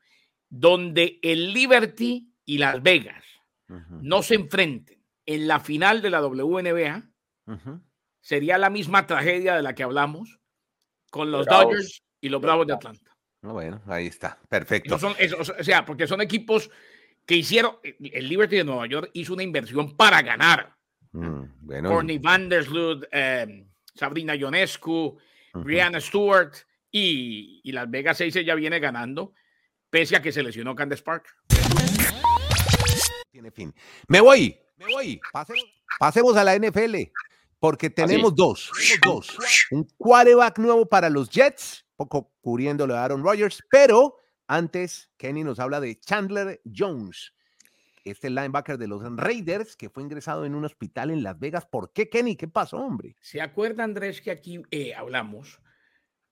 Donde 0.48 1.20
el 1.22 1.52
Liberty 1.52 2.32
y 2.46 2.58
Las 2.58 2.82
Vegas 2.82 3.26
no 3.68 4.24
se 4.24 4.36
enfrenten 4.36 5.04
en 5.26 5.48
la 5.48 5.60
final 5.60 6.02
de 6.02 6.10
la 6.10 6.26
WNBA, 6.26 7.10
sería 8.22 8.58
la 8.58 8.70
misma 8.70 9.06
tragedia 9.08 9.56
de 9.58 9.64
la 9.64 9.76
que 9.76 9.84
hablamos 9.84 10.40
con 11.12 11.32
los 11.32 11.46
Dodgers 11.46 12.02
y 12.22 12.30
los 12.30 12.42
Bravos 12.42 12.66
de 12.66 12.74
Atlanta. 12.74 13.13
Bueno, 13.44 13.82
ahí 13.88 14.08
está, 14.08 14.40
perfecto. 14.48 14.96
o 14.96 15.64
sea, 15.64 15.86
porque 15.86 16.08
son 16.08 16.22
equipos 16.22 16.72
que 17.26 17.36
hicieron, 17.36 17.76
el 17.84 18.30
Liberty 18.30 18.58
de 18.58 18.64
Nueva 18.64 18.88
York 18.88 19.10
hizo 19.14 19.34
una 19.34 19.44
inversión 19.44 19.98
para 19.98 20.22
ganar. 20.22 20.74
Mm, 21.12 21.44
bueno. 21.60 21.90
Corny 21.90 22.18
Vandersloot, 22.20 23.06
eh, 23.12 23.66
Sabrina 23.94 24.34
Ionescu, 24.36 25.18
Brianna 25.54 26.00
Stewart 26.00 26.54
y, 26.90 27.60
y, 27.64 27.72
Las 27.74 27.92
Vegas 27.92 28.18
6 28.18 28.34
ya 28.46 28.56
viene 28.56 28.80
ganando, 28.80 29.34
pese 29.90 30.16
a 30.16 30.22
que 30.22 30.32
se 30.32 30.42
lesionó 30.42 30.74
Candace 30.74 31.04
Park. 31.04 31.36
Tiene 33.30 33.52
fin. 33.52 33.74
Me 34.08 34.22
voy, 34.22 34.58
me 34.78 34.86
voy. 34.86 35.22
Pasemos, 36.00 36.38
a 36.38 36.44
la 36.46 36.58
NFL, 36.58 36.96
porque 37.60 37.90
tenemos 37.90 38.34
dos, 38.34 38.72
dos. 39.04 39.38
Un 39.72 39.86
quarterback 39.98 40.60
nuevo 40.60 40.86
para 40.88 41.10
los 41.10 41.30
Jets, 41.30 41.86
poco 42.04 42.34
cubriéndolo 42.42 42.96
a 42.96 43.04
Aaron 43.06 43.24
Rodgers, 43.24 43.64
pero 43.72 44.18
antes 44.48 45.10
Kenny 45.18 45.44
nos 45.44 45.60
habla 45.60 45.80
de 45.80 46.00
Chandler 46.00 46.62
Jones, 46.66 47.34
este 48.04 48.30
linebacker 48.30 48.78
de 48.78 48.88
los 48.88 49.02
Raiders 49.16 49.78
que 49.78 49.90
fue 49.90 50.04
ingresado 50.04 50.46
en 50.46 50.56
un 50.56 50.66
hospital 50.66 51.12
en 51.12 51.24
Las 51.24 51.40
Vegas. 51.40 51.66
¿Por 51.66 51.94
qué, 51.94 52.10
Kenny? 52.10 52.36
¿Qué 52.36 52.48
pasó, 52.48 52.78
hombre? 52.78 53.16
¿Se 53.22 53.42
acuerda, 53.42 53.84
Andrés, 53.84 54.22
que 54.22 54.32
aquí 54.32 54.62
eh, 54.72 54.94
hablamos 54.94 55.60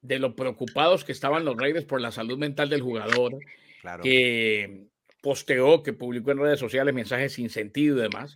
de 0.01 0.19
lo 0.19 0.35
preocupados 0.35 1.05
que 1.05 1.13
estaban 1.13 1.45
los 1.45 1.55
Raiders 1.55 1.85
por 1.85 2.01
la 2.01 2.11
salud 2.11 2.37
mental 2.37 2.69
del 2.69 2.81
jugador? 2.81 3.37
Claro. 3.81 4.03
Que 4.03 4.87
posteó, 5.21 5.83
que 5.83 5.93
publicó 5.93 6.31
en 6.31 6.39
redes 6.39 6.59
sociales 6.59 6.93
mensajes 6.93 7.33
sin 7.33 7.49
sentido 7.49 7.97
y 7.97 8.01
demás. 8.01 8.35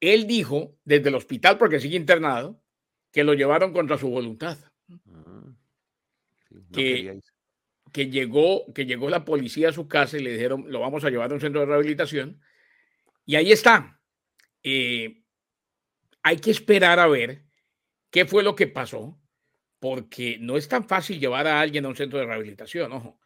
Él 0.00 0.26
dijo 0.26 0.78
desde 0.84 1.10
el 1.10 1.16
hospital, 1.16 1.58
porque 1.58 1.80
sigue 1.80 1.96
internado, 1.96 2.62
que 3.12 3.24
lo 3.24 3.34
llevaron 3.34 3.74
contra 3.74 3.98
su 3.98 4.08
voluntad. 4.08 4.56
Que, 6.72 7.20
que, 7.92 8.10
llegó, 8.10 8.72
que 8.72 8.86
llegó 8.86 9.10
la 9.10 9.24
policía 9.24 9.70
a 9.70 9.72
su 9.72 9.88
casa 9.88 10.16
y 10.16 10.22
le 10.22 10.32
dijeron, 10.32 10.66
lo 10.68 10.80
vamos 10.80 11.04
a 11.04 11.10
llevar 11.10 11.30
a 11.30 11.34
un 11.34 11.40
centro 11.40 11.60
de 11.60 11.66
rehabilitación. 11.66 12.40
Y 13.26 13.36
ahí 13.36 13.52
está. 13.52 14.00
Eh, 14.62 15.22
hay 16.22 16.36
que 16.38 16.50
esperar 16.50 16.98
a 16.98 17.06
ver 17.06 17.44
qué 18.10 18.26
fue 18.26 18.42
lo 18.42 18.54
que 18.54 18.66
pasó, 18.66 19.18
porque 19.78 20.36
no 20.40 20.56
es 20.56 20.68
tan 20.68 20.86
fácil 20.86 21.18
llevar 21.18 21.46
a 21.46 21.60
alguien 21.60 21.84
a 21.84 21.88
un 21.88 21.96
centro 21.96 22.18
de 22.18 22.26
rehabilitación, 22.26 22.92
ojo. 22.92 23.20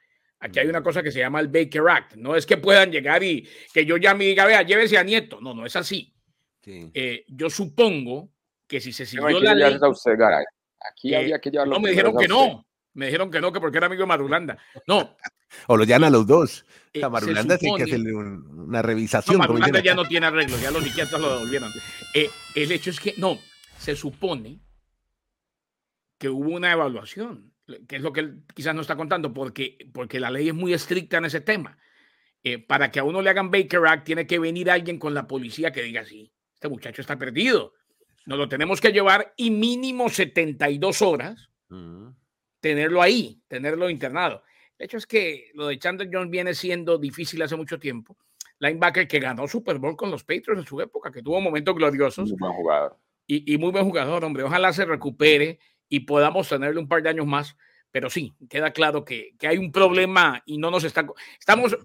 Aquí 0.44 0.58
hay 0.58 0.68
una 0.68 0.82
cosa 0.82 1.02
que 1.02 1.10
se 1.10 1.20
llama 1.20 1.40
el 1.40 1.48
Baker 1.48 1.82
Act. 1.88 2.16
No 2.16 2.36
es 2.36 2.44
que 2.44 2.58
puedan 2.58 2.92
llegar 2.92 3.22
y 3.22 3.48
que 3.72 3.86
yo 3.86 3.96
ya 3.96 4.14
me 4.14 4.24
diga, 4.24 4.44
vea, 4.44 4.60
llévese 4.60 4.98
a 4.98 5.02
Nieto. 5.02 5.40
No, 5.40 5.54
no 5.54 5.64
es 5.64 5.74
así. 5.74 6.14
Eh, 6.66 7.24
yo 7.28 7.48
supongo 7.48 8.30
que 8.66 8.78
si 8.78 8.92
se 8.92 9.06
siguió 9.06 9.40
la 9.40 9.54
ley... 9.54 9.78
Aquí 10.90 11.14
había 11.14 11.38
que 11.38 11.50
llevarlo. 11.50 11.74
No, 11.74 11.80
me 11.80 11.90
dijeron 11.90 12.14
que 12.14 12.28
no. 12.28 12.66
Me 12.94 13.06
dijeron 13.06 13.30
que 13.30 13.40
no, 13.40 13.52
que 13.52 13.60
porque 13.60 13.78
era 13.78 13.86
amigo 13.86 14.02
de 14.02 14.06
Marulanda. 14.06 14.58
No. 14.86 15.16
o 15.66 15.76
lo 15.76 15.84
llaman 15.84 16.08
a 16.08 16.10
los 16.10 16.26
dos. 16.26 16.64
Eh, 16.92 17.06
Marulanda 17.08 17.58
tiene 17.58 17.76
que 17.76 17.82
hacerle 17.84 18.14
una 18.14 18.82
revisación. 18.82 19.36
No, 19.36 19.40
Marulanda 19.40 19.80
ya 19.80 19.94
no 19.94 20.06
tiene 20.06 20.26
arreglos, 20.26 20.60
ya 20.60 20.70
los 20.70 20.82
psiquiatras 20.82 21.20
lo 21.20 21.34
devolvieron. 21.34 21.70
Eh, 22.14 22.30
el 22.54 22.72
hecho 22.72 22.90
es 22.90 23.00
que, 23.00 23.14
no, 23.18 23.38
se 23.78 23.96
supone 23.96 24.60
que 26.18 26.28
hubo 26.28 26.50
una 26.50 26.72
evaluación 26.72 27.54
que 27.86 27.96
es 27.96 28.02
lo 28.02 28.12
que 28.12 28.20
él 28.20 28.42
quizás 28.54 28.74
no 28.74 28.82
está 28.82 28.96
contando, 28.96 29.32
porque, 29.32 29.78
porque 29.92 30.20
la 30.20 30.30
ley 30.30 30.48
es 30.48 30.54
muy 30.54 30.72
estricta 30.74 31.18
en 31.18 31.24
ese 31.24 31.40
tema. 31.40 31.78
Eh, 32.42 32.58
para 32.58 32.90
que 32.90 33.00
a 33.00 33.04
uno 33.04 33.22
le 33.22 33.30
hagan 33.30 33.50
Baker 33.50 33.86
Act, 33.86 34.04
tiene 34.04 34.26
que 34.26 34.38
venir 34.38 34.70
alguien 34.70 34.98
con 34.98 35.14
la 35.14 35.26
policía 35.26 35.72
que 35.72 35.82
diga, 35.82 36.04
sí, 36.04 36.30
este 36.52 36.68
muchacho 36.68 37.00
está 37.00 37.18
perdido. 37.18 37.72
Nos 38.26 38.38
lo 38.38 38.48
tenemos 38.48 38.80
que 38.80 38.92
llevar 38.92 39.32
y 39.36 39.50
mínimo 39.50 40.10
72 40.10 41.02
horas 41.02 41.48
mm. 41.68 42.08
Tenerlo 42.64 43.02
ahí, 43.02 43.42
tenerlo 43.46 43.90
internado. 43.90 44.42
De 44.78 44.86
hecho 44.86 44.96
es 44.96 45.06
que 45.06 45.50
lo 45.52 45.66
de 45.66 45.78
Chandler 45.78 46.08
Jones 46.10 46.30
viene 46.30 46.54
siendo 46.54 46.96
difícil 46.96 47.42
hace 47.42 47.56
mucho 47.56 47.78
tiempo. 47.78 48.16
Linebacker 48.58 49.06
que 49.06 49.20
ganó 49.20 49.46
Super 49.46 49.76
Bowl 49.76 49.94
con 49.96 50.10
los 50.10 50.24
Patriots 50.24 50.60
en 50.60 50.66
su 50.66 50.80
época, 50.80 51.12
que 51.12 51.20
tuvo 51.20 51.42
momentos 51.42 51.74
gloriosos. 51.74 52.30
Muy 52.30 52.38
buen 52.38 52.52
jugador. 52.54 52.96
Y, 53.26 53.52
y 53.52 53.58
muy 53.58 53.70
buen 53.70 53.84
jugador, 53.84 54.24
hombre. 54.24 54.44
Ojalá 54.44 54.72
se 54.72 54.86
recupere 54.86 55.58
y 55.90 56.00
podamos 56.00 56.48
tenerle 56.48 56.80
un 56.80 56.88
par 56.88 57.02
de 57.02 57.10
años 57.10 57.26
más. 57.26 57.54
Pero 57.90 58.08
sí, 58.08 58.32
queda 58.48 58.72
claro 58.72 59.04
que, 59.04 59.34
que 59.38 59.46
hay 59.46 59.58
un 59.58 59.70
problema 59.70 60.42
y 60.46 60.56
no 60.56 60.70
nos 60.70 60.84
está... 60.84 61.06
Estamos 61.38 61.76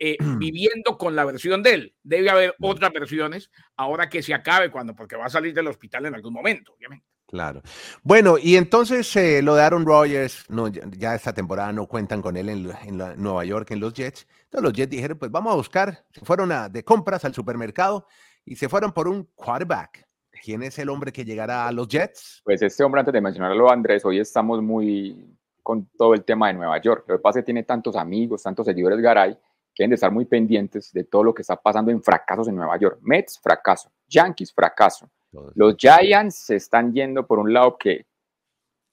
eh, 0.00 0.16
viviendo 0.38 0.98
con 0.98 1.14
la 1.14 1.24
versión 1.24 1.62
de 1.62 1.74
él. 1.74 1.94
Debe 2.02 2.28
haber 2.28 2.56
otras 2.60 2.92
versiones 2.92 3.52
ahora 3.76 4.08
que 4.08 4.20
se 4.20 4.34
acabe 4.34 4.72
cuando, 4.72 4.96
porque 4.96 5.14
va 5.14 5.26
a 5.26 5.30
salir 5.30 5.54
del 5.54 5.68
hospital 5.68 6.06
en 6.06 6.16
algún 6.16 6.32
momento, 6.32 6.72
obviamente. 6.72 7.13
Claro. 7.34 7.62
Bueno, 8.04 8.36
y 8.40 8.54
entonces 8.54 9.16
eh, 9.16 9.42
lo 9.42 9.56
de 9.56 9.62
Aaron 9.62 9.84
Rodgers, 9.84 10.44
no, 10.48 10.68
ya, 10.68 11.16
esta 11.16 11.32
temporada 11.32 11.72
no 11.72 11.88
cuentan 11.88 12.22
con 12.22 12.36
él 12.36 12.48
en, 12.48 12.70
en 12.84 12.96
Nueva 13.16 13.44
York, 13.44 13.72
en 13.72 13.80
los 13.80 13.92
Jets. 13.92 14.24
Entonces 14.44 14.62
los 14.62 14.72
Jets 14.72 14.90
dijeron, 14.90 15.18
pues 15.18 15.32
vamos 15.32 15.52
a 15.52 15.56
buscar, 15.56 16.04
se 16.12 16.20
fueron 16.20 16.52
a, 16.52 16.68
de 16.68 16.84
compras 16.84 17.24
al 17.24 17.34
supermercado 17.34 18.06
y 18.44 18.54
se 18.54 18.68
fueron 18.68 18.92
por 18.92 19.08
un 19.08 19.24
quarterback. 19.34 20.06
¿Quién 20.44 20.62
es 20.62 20.78
el 20.78 20.88
hombre 20.88 21.10
que 21.10 21.24
llegará 21.24 21.66
a 21.66 21.72
los 21.72 21.88
Jets? 21.88 22.40
Pues 22.44 22.62
este 22.62 22.84
hombre, 22.84 23.00
antes 23.00 23.12
de 23.12 23.20
mencionarlo, 23.20 23.68
Andrés, 23.68 24.04
hoy 24.04 24.20
estamos 24.20 24.62
muy 24.62 25.36
con 25.60 25.88
todo 25.98 26.14
el 26.14 26.22
tema 26.22 26.46
de 26.46 26.54
Nueva 26.54 26.80
York. 26.80 27.04
Lo 27.08 27.16
que 27.16 27.20
pasa 27.20 27.40
es 27.40 27.42
que 27.42 27.46
tiene 27.46 27.64
tantos 27.64 27.96
amigos, 27.96 28.44
tantos 28.44 28.64
seguidores 28.64 29.00
Garay, 29.00 29.34
que 29.74 29.82
deben 29.82 29.90
de 29.90 29.94
estar 29.96 30.12
muy 30.12 30.24
pendientes 30.24 30.92
de 30.92 31.02
todo 31.02 31.24
lo 31.24 31.34
que 31.34 31.42
está 31.42 31.56
pasando 31.56 31.90
en 31.90 32.00
fracasos 32.00 32.46
en 32.46 32.54
Nueva 32.54 32.78
York. 32.78 33.00
Mets, 33.02 33.40
fracaso. 33.40 33.90
Yankees, 34.06 34.52
fracaso. 34.52 35.10
Los 35.54 35.76
Giants 35.76 36.36
se 36.36 36.56
están 36.56 36.92
yendo 36.92 37.26
por 37.26 37.38
un 37.38 37.52
lado 37.52 37.76
que 37.78 38.06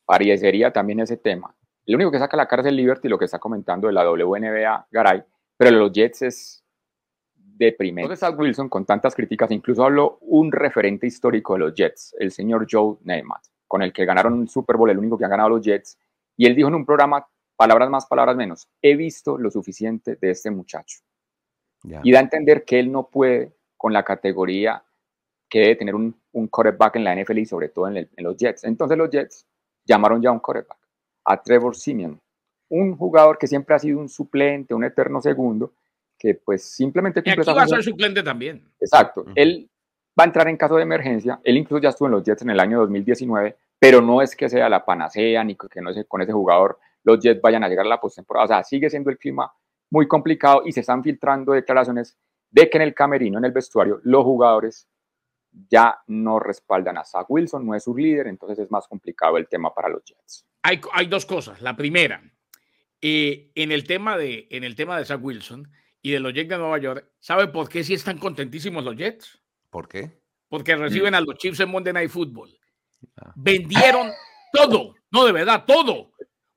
parecería 0.06 0.72
también 0.72 1.00
ese 1.00 1.18
tema. 1.18 1.56
El 1.86 1.96
único 1.96 2.12
que 2.12 2.20
saca 2.20 2.38
la 2.38 2.48
cara 2.48 2.62
es 2.62 2.68
el 2.68 2.76
Liberty, 2.76 3.08
lo 3.08 3.18
que 3.18 3.26
está 3.26 3.40
comentando 3.40 3.88
de 3.88 3.94
la 3.94 4.10
WNBA 4.10 4.88
Garay, 4.92 5.24
pero 5.58 5.78
los 5.78 5.92
Jets 5.92 6.22
es 6.22 6.64
deprimente. 7.34 8.06
Entonces, 8.06 8.28
Zach 8.28 8.38
Wilson, 8.38 8.70
con 8.70 8.86
tantas 8.86 9.16
críticas, 9.16 9.52
incluso 9.52 9.84
habló 9.84 10.18
un 10.22 10.52
referente 10.52 11.08
histórico 11.08 11.54
de 11.54 11.60
los 11.60 11.74
Jets, 11.74 12.16
el 12.20 12.32
señor 12.32 12.68
Joe 12.70 12.98
Namath, 13.04 13.46
con 13.68 13.82
el 13.82 13.94
que 13.94 14.06
ganaron 14.06 14.34
un 14.34 14.48
Super 14.48 14.78
Bowl, 14.78 14.90
el 14.90 14.98
único 14.98 15.18
que 15.18 15.26
ha 15.26 15.30
ganado 15.30 15.50
los 15.50 15.62
Jets, 15.62 15.98
y 16.38 16.46
él 16.46 16.56
dijo 16.56 16.70
en 16.70 16.76
un 16.76 16.86
programa, 16.86 17.28
palabras 17.56 17.90
más, 17.90 18.06
palabras 18.06 18.36
menos, 18.36 18.68
he 18.82 18.96
visto 18.96 19.38
lo 19.38 19.52
suficiente 19.52 20.16
de 20.16 20.32
este 20.32 20.50
muchacho. 20.50 21.00
Y 22.04 22.12
da 22.12 22.20
a 22.20 22.24
entender 22.24 22.64
que 22.64 22.80
él 22.80 22.92
no 22.92 23.08
puede 23.08 23.56
con 23.76 23.92
la 23.92 24.04
categoría 24.04 24.84
que 25.52 25.60
debe 25.60 25.76
tener 25.76 25.94
un, 25.94 26.16
un 26.32 26.48
quarterback 26.48 26.96
en 26.96 27.04
la 27.04 27.14
NFL 27.14 27.40
y 27.40 27.46
sobre 27.46 27.68
todo 27.68 27.90
en, 27.90 28.10
los 28.18 28.38
Jets. 28.38 28.64
Entonces 28.64 28.98
los 28.98 29.10
Jets 29.10 29.46
llamaron 29.86 30.22
ya 30.22 30.30
a 30.30 30.32
un 30.32 30.40
quarterback. 30.40 30.78
a 31.26 31.44
Trevor 31.44 31.76
Simeon, 31.76 32.20
un 32.70 32.96
jugador 32.96 33.38
que 33.38 33.48
siempre 33.48 33.76
ha 33.76 33.80
sido 33.80 34.00
un 34.00 34.08
suplente, 34.08 34.74
un 34.74 34.86
eterno 34.86 35.22
segundo, 35.22 35.74
que 36.18 36.36
pues 36.36 36.64
simplemente 36.64 37.22
cumple 37.22 37.44
y 37.46 37.50
aquí 37.50 37.58
va 37.58 37.64
a 37.64 37.68
ser 37.68 37.84
suplente 37.84 38.24
también. 38.24 38.64
Exacto. 38.80 39.26
Él 39.36 39.70
va 40.18 40.24
a 40.24 40.28
entrar 40.28 40.48
en 40.48 40.56
caso 40.56 40.78
de 40.78 40.84
emergencia. 40.84 41.42
Él 41.44 41.58
incluso 41.58 41.82
ya 41.82 41.90
estuvo 41.90 42.08
en 42.08 42.14
los 42.14 42.24
Jets 42.24 42.44
en 42.44 42.52
el 42.52 42.60
año 42.60 42.80
2019, 42.80 43.58
pero 43.78 44.02
no 44.02 44.22
es 44.22 44.36
que 44.38 44.48
sea 44.48 44.70
la 44.70 44.86
panacea 44.86 45.44
ni 45.44 45.56
que 45.56 45.82
no 45.82 45.92
sé, 45.92 46.06
con 46.06 46.22
ese 46.22 46.32
jugador 46.32 46.80
los 47.04 47.20
Jets 47.20 47.42
vayan 47.42 47.66
a 47.66 47.68
llegar 47.68 47.86
a 47.86 47.90
la 47.90 48.00
postemporada. 48.00 48.46
O 48.46 48.48
sea, 48.48 48.64
sigue 48.64 48.90
siendo 48.90 49.10
el 49.10 49.18
clima 49.18 49.52
muy 49.90 50.08
complicado 50.08 50.62
y 50.66 50.72
se 50.72 50.80
están 50.80 51.04
filtrando 51.04 51.52
declaraciones 51.52 52.18
de 52.50 52.70
que 52.70 52.78
en 52.78 52.84
el 52.84 52.94
camerino, 52.94 53.38
en 53.38 53.46
el 53.46 53.52
vestuario, 53.52 54.00
los 54.04 54.24
jugadores 54.24 54.88
ya 55.52 56.00
no 56.08 56.40
respaldan 56.40 56.98
a 56.98 57.04
Zach 57.04 57.26
Wilson, 57.30 57.66
no 57.66 57.76
es 57.76 57.84
su 57.84 57.96
líder, 57.96 58.28
entonces 58.28 58.60
es 58.60 58.72
más 58.72 58.88
complicado 58.88 59.38
el 59.38 59.48
tema 59.48 59.74
para 59.74 59.90
los 59.90 60.04
Jets. 60.04 60.46
Hay, 60.64 60.82
hay 60.94 61.08
dos 61.08 61.26
cosas. 61.26 61.62
La 61.62 61.76
primera, 61.76 62.22
eh, 63.02 63.52
en, 63.56 63.72
el 63.72 63.86
tema 63.86 64.18
de, 64.18 64.48
en 64.52 64.64
el 64.64 64.76
tema 64.76 64.98
de 64.98 65.06
Zach 65.06 65.20
Wilson 65.22 65.70
y 66.02 66.12
de 66.12 66.20
los 66.20 66.34
Jets 66.34 66.50
de 66.50 66.58
Nueva 66.58 66.78
York, 66.78 67.12
¿sabe 67.20 67.48
por 67.48 67.70
qué 67.70 67.84
sí 67.84 67.94
están 67.94 68.18
contentísimos 68.18 68.84
los 68.84 68.96
Jets? 68.96 69.42
¿Por 69.70 69.88
qué? 69.88 70.22
Porque 70.48 70.76
reciben 70.76 71.16
a 71.16 71.22
los 71.22 71.36
Chiefs 71.36 71.62
en 71.62 71.70
Monday 71.70 71.94
Night 71.94 72.12
Football. 72.12 72.50
Ah. 73.18 73.34
Vendieron 73.36 74.12
todo, 74.54 74.96
no 75.12 75.26
de 75.26 75.32
verdad, 75.32 75.66
todo. 75.66 76.12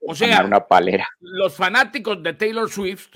O 0.07 0.13
sea, 0.13 0.45
una 0.45 0.67
palera. 0.67 1.07
los 1.19 1.55
fanáticos 1.55 2.21
de 2.21 2.33
Taylor 2.33 2.69
Swift 2.69 3.09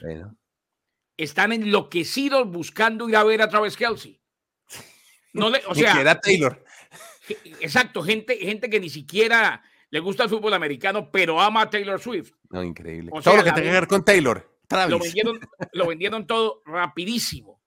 están 1.18 1.52
enloquecidos 1.52 2.50
buscando 2.50 3.08
ir 3.08 3.16
a 3.16 3.24
ver 3.24 3.42
a 3.44 3.50
Travis 3.50 3.78
Kelsey. 3.78 4.19
No 5.34 5.50
le, 5.50 5.62
o 5.68 5.76
sea, 5.76 6.00
era 6.00 6.20
Taylor. 6.20 6.64
Exacto, 7.60 8.02
gente, 8.02 8.38
gente 8.38 8.70
que 8.70 8.80
ni 8.80 8.90
siquiera 8.90 9.62
le 9.92 10.00
gusta 10.00 10.24
el 10.24 10.30
fútbol 10.30 10.54
americano, 10.54 11.12
pero 11.12 11.40
ama 11.40 11.62
a 11.64 11.70
Taylor 11.70 12.00
Swift. 12.00 12.32
No, 12.50 12.64
increíble. 12.64 13.12
todo 13.24 13.38
lo 13.38 13.44
que 13.44 13.52
tenga 13.52 13.68
que 13.68 13.72
ver 13.72 13.88
con 13.88 14.04
Taylor. 14.04 14.58
Travis. 14.68 14.92
Lo 14.92 15.00
vendieron, 15.00 15.40
lo 15.74 15.88
vendieron 15.88 16.28
todo 16.28 16.62
rapidísimo. 16.66 17.60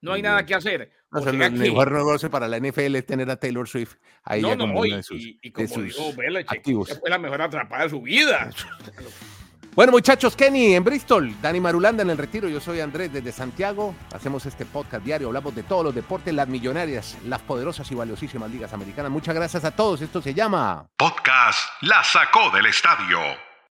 No 0.00 0.12
hay 0.12 0.22
nada 0.22 0.44
que 0.44 0.54
hacer. 0.54 0.92
No, 1.10 1.26
el 1.26 1.36
mejor 1.36 1.90
negocio 1.90 2.30
para 2.30 2.46
la 2.48 2.58
NFL 2.58 2.96
es 2.96 3.06
tener 3.06 3.30
a 3.30 3.36
Taylor 3.36 3.66
Swift 3.66 3.94
ahí 4.24 4.42
no, 4.42 4.48
ya 4.50 4.58
como 4.58 4.84
no, 4.84 5.02
sus, 5.02 5.20
y, 5.20 5.50
como 5.50 5.82
dijo 5.82 6.12
Belichick, 6.14 6.64
fue 7.00 7.10
la 7.10 7.18
mejor 7.18 7.40
atrapada 7.40 7.84
de 7.84 7.90
su 7.90 8.02
vida. 8.02 8.50
Bueno, 9.78 9.92
muchachos, 9.92 10.34
Kenny 10.34 10.74
en 10.74 10.82
Bristol, 10.82 11.40
Dani 11.40 11.60
Marulanda 11.60 12.02
en 12.02 12.10
el 12.10 12.18
retiro, 12.18 12.48
yo 12.48 12.58
soy 12.58 12.80
Andrés 12.80 13.12
desde 13.12 13.30
Santiago. 13.30 13.94
Hacemos 14.12 14.44
este 14.44 14.66
podcast 14.66 15.04
diario, 15.04 15.28
hablamos 15.28 15.54
de 15.54 15.62
todos 15.62 15.84
los 15.84 15.94
deportes, 15.94 16.34
las 16.34 16.48
millonarias, 16.48 17.16
las 17.26 17.40
poderosas 17.42 17.88
y 17.92 17.94
valiosísimas 17.94 18.50
ligas 18.50 18.72
americanas. 18.72 19.12
Muchas 19.12 19.36
gracias 19.36 19.64
a 19.64 19.70
todos. 19.70 20.02
Esto 20.02 20.20
se 20.20 20.34
llama 20.34 20.84
Podcast 20.96 21.60
La 21.82 22.02
sacó 22.02 22.50
del 22.50 22.66
estadio. 22.66 23.47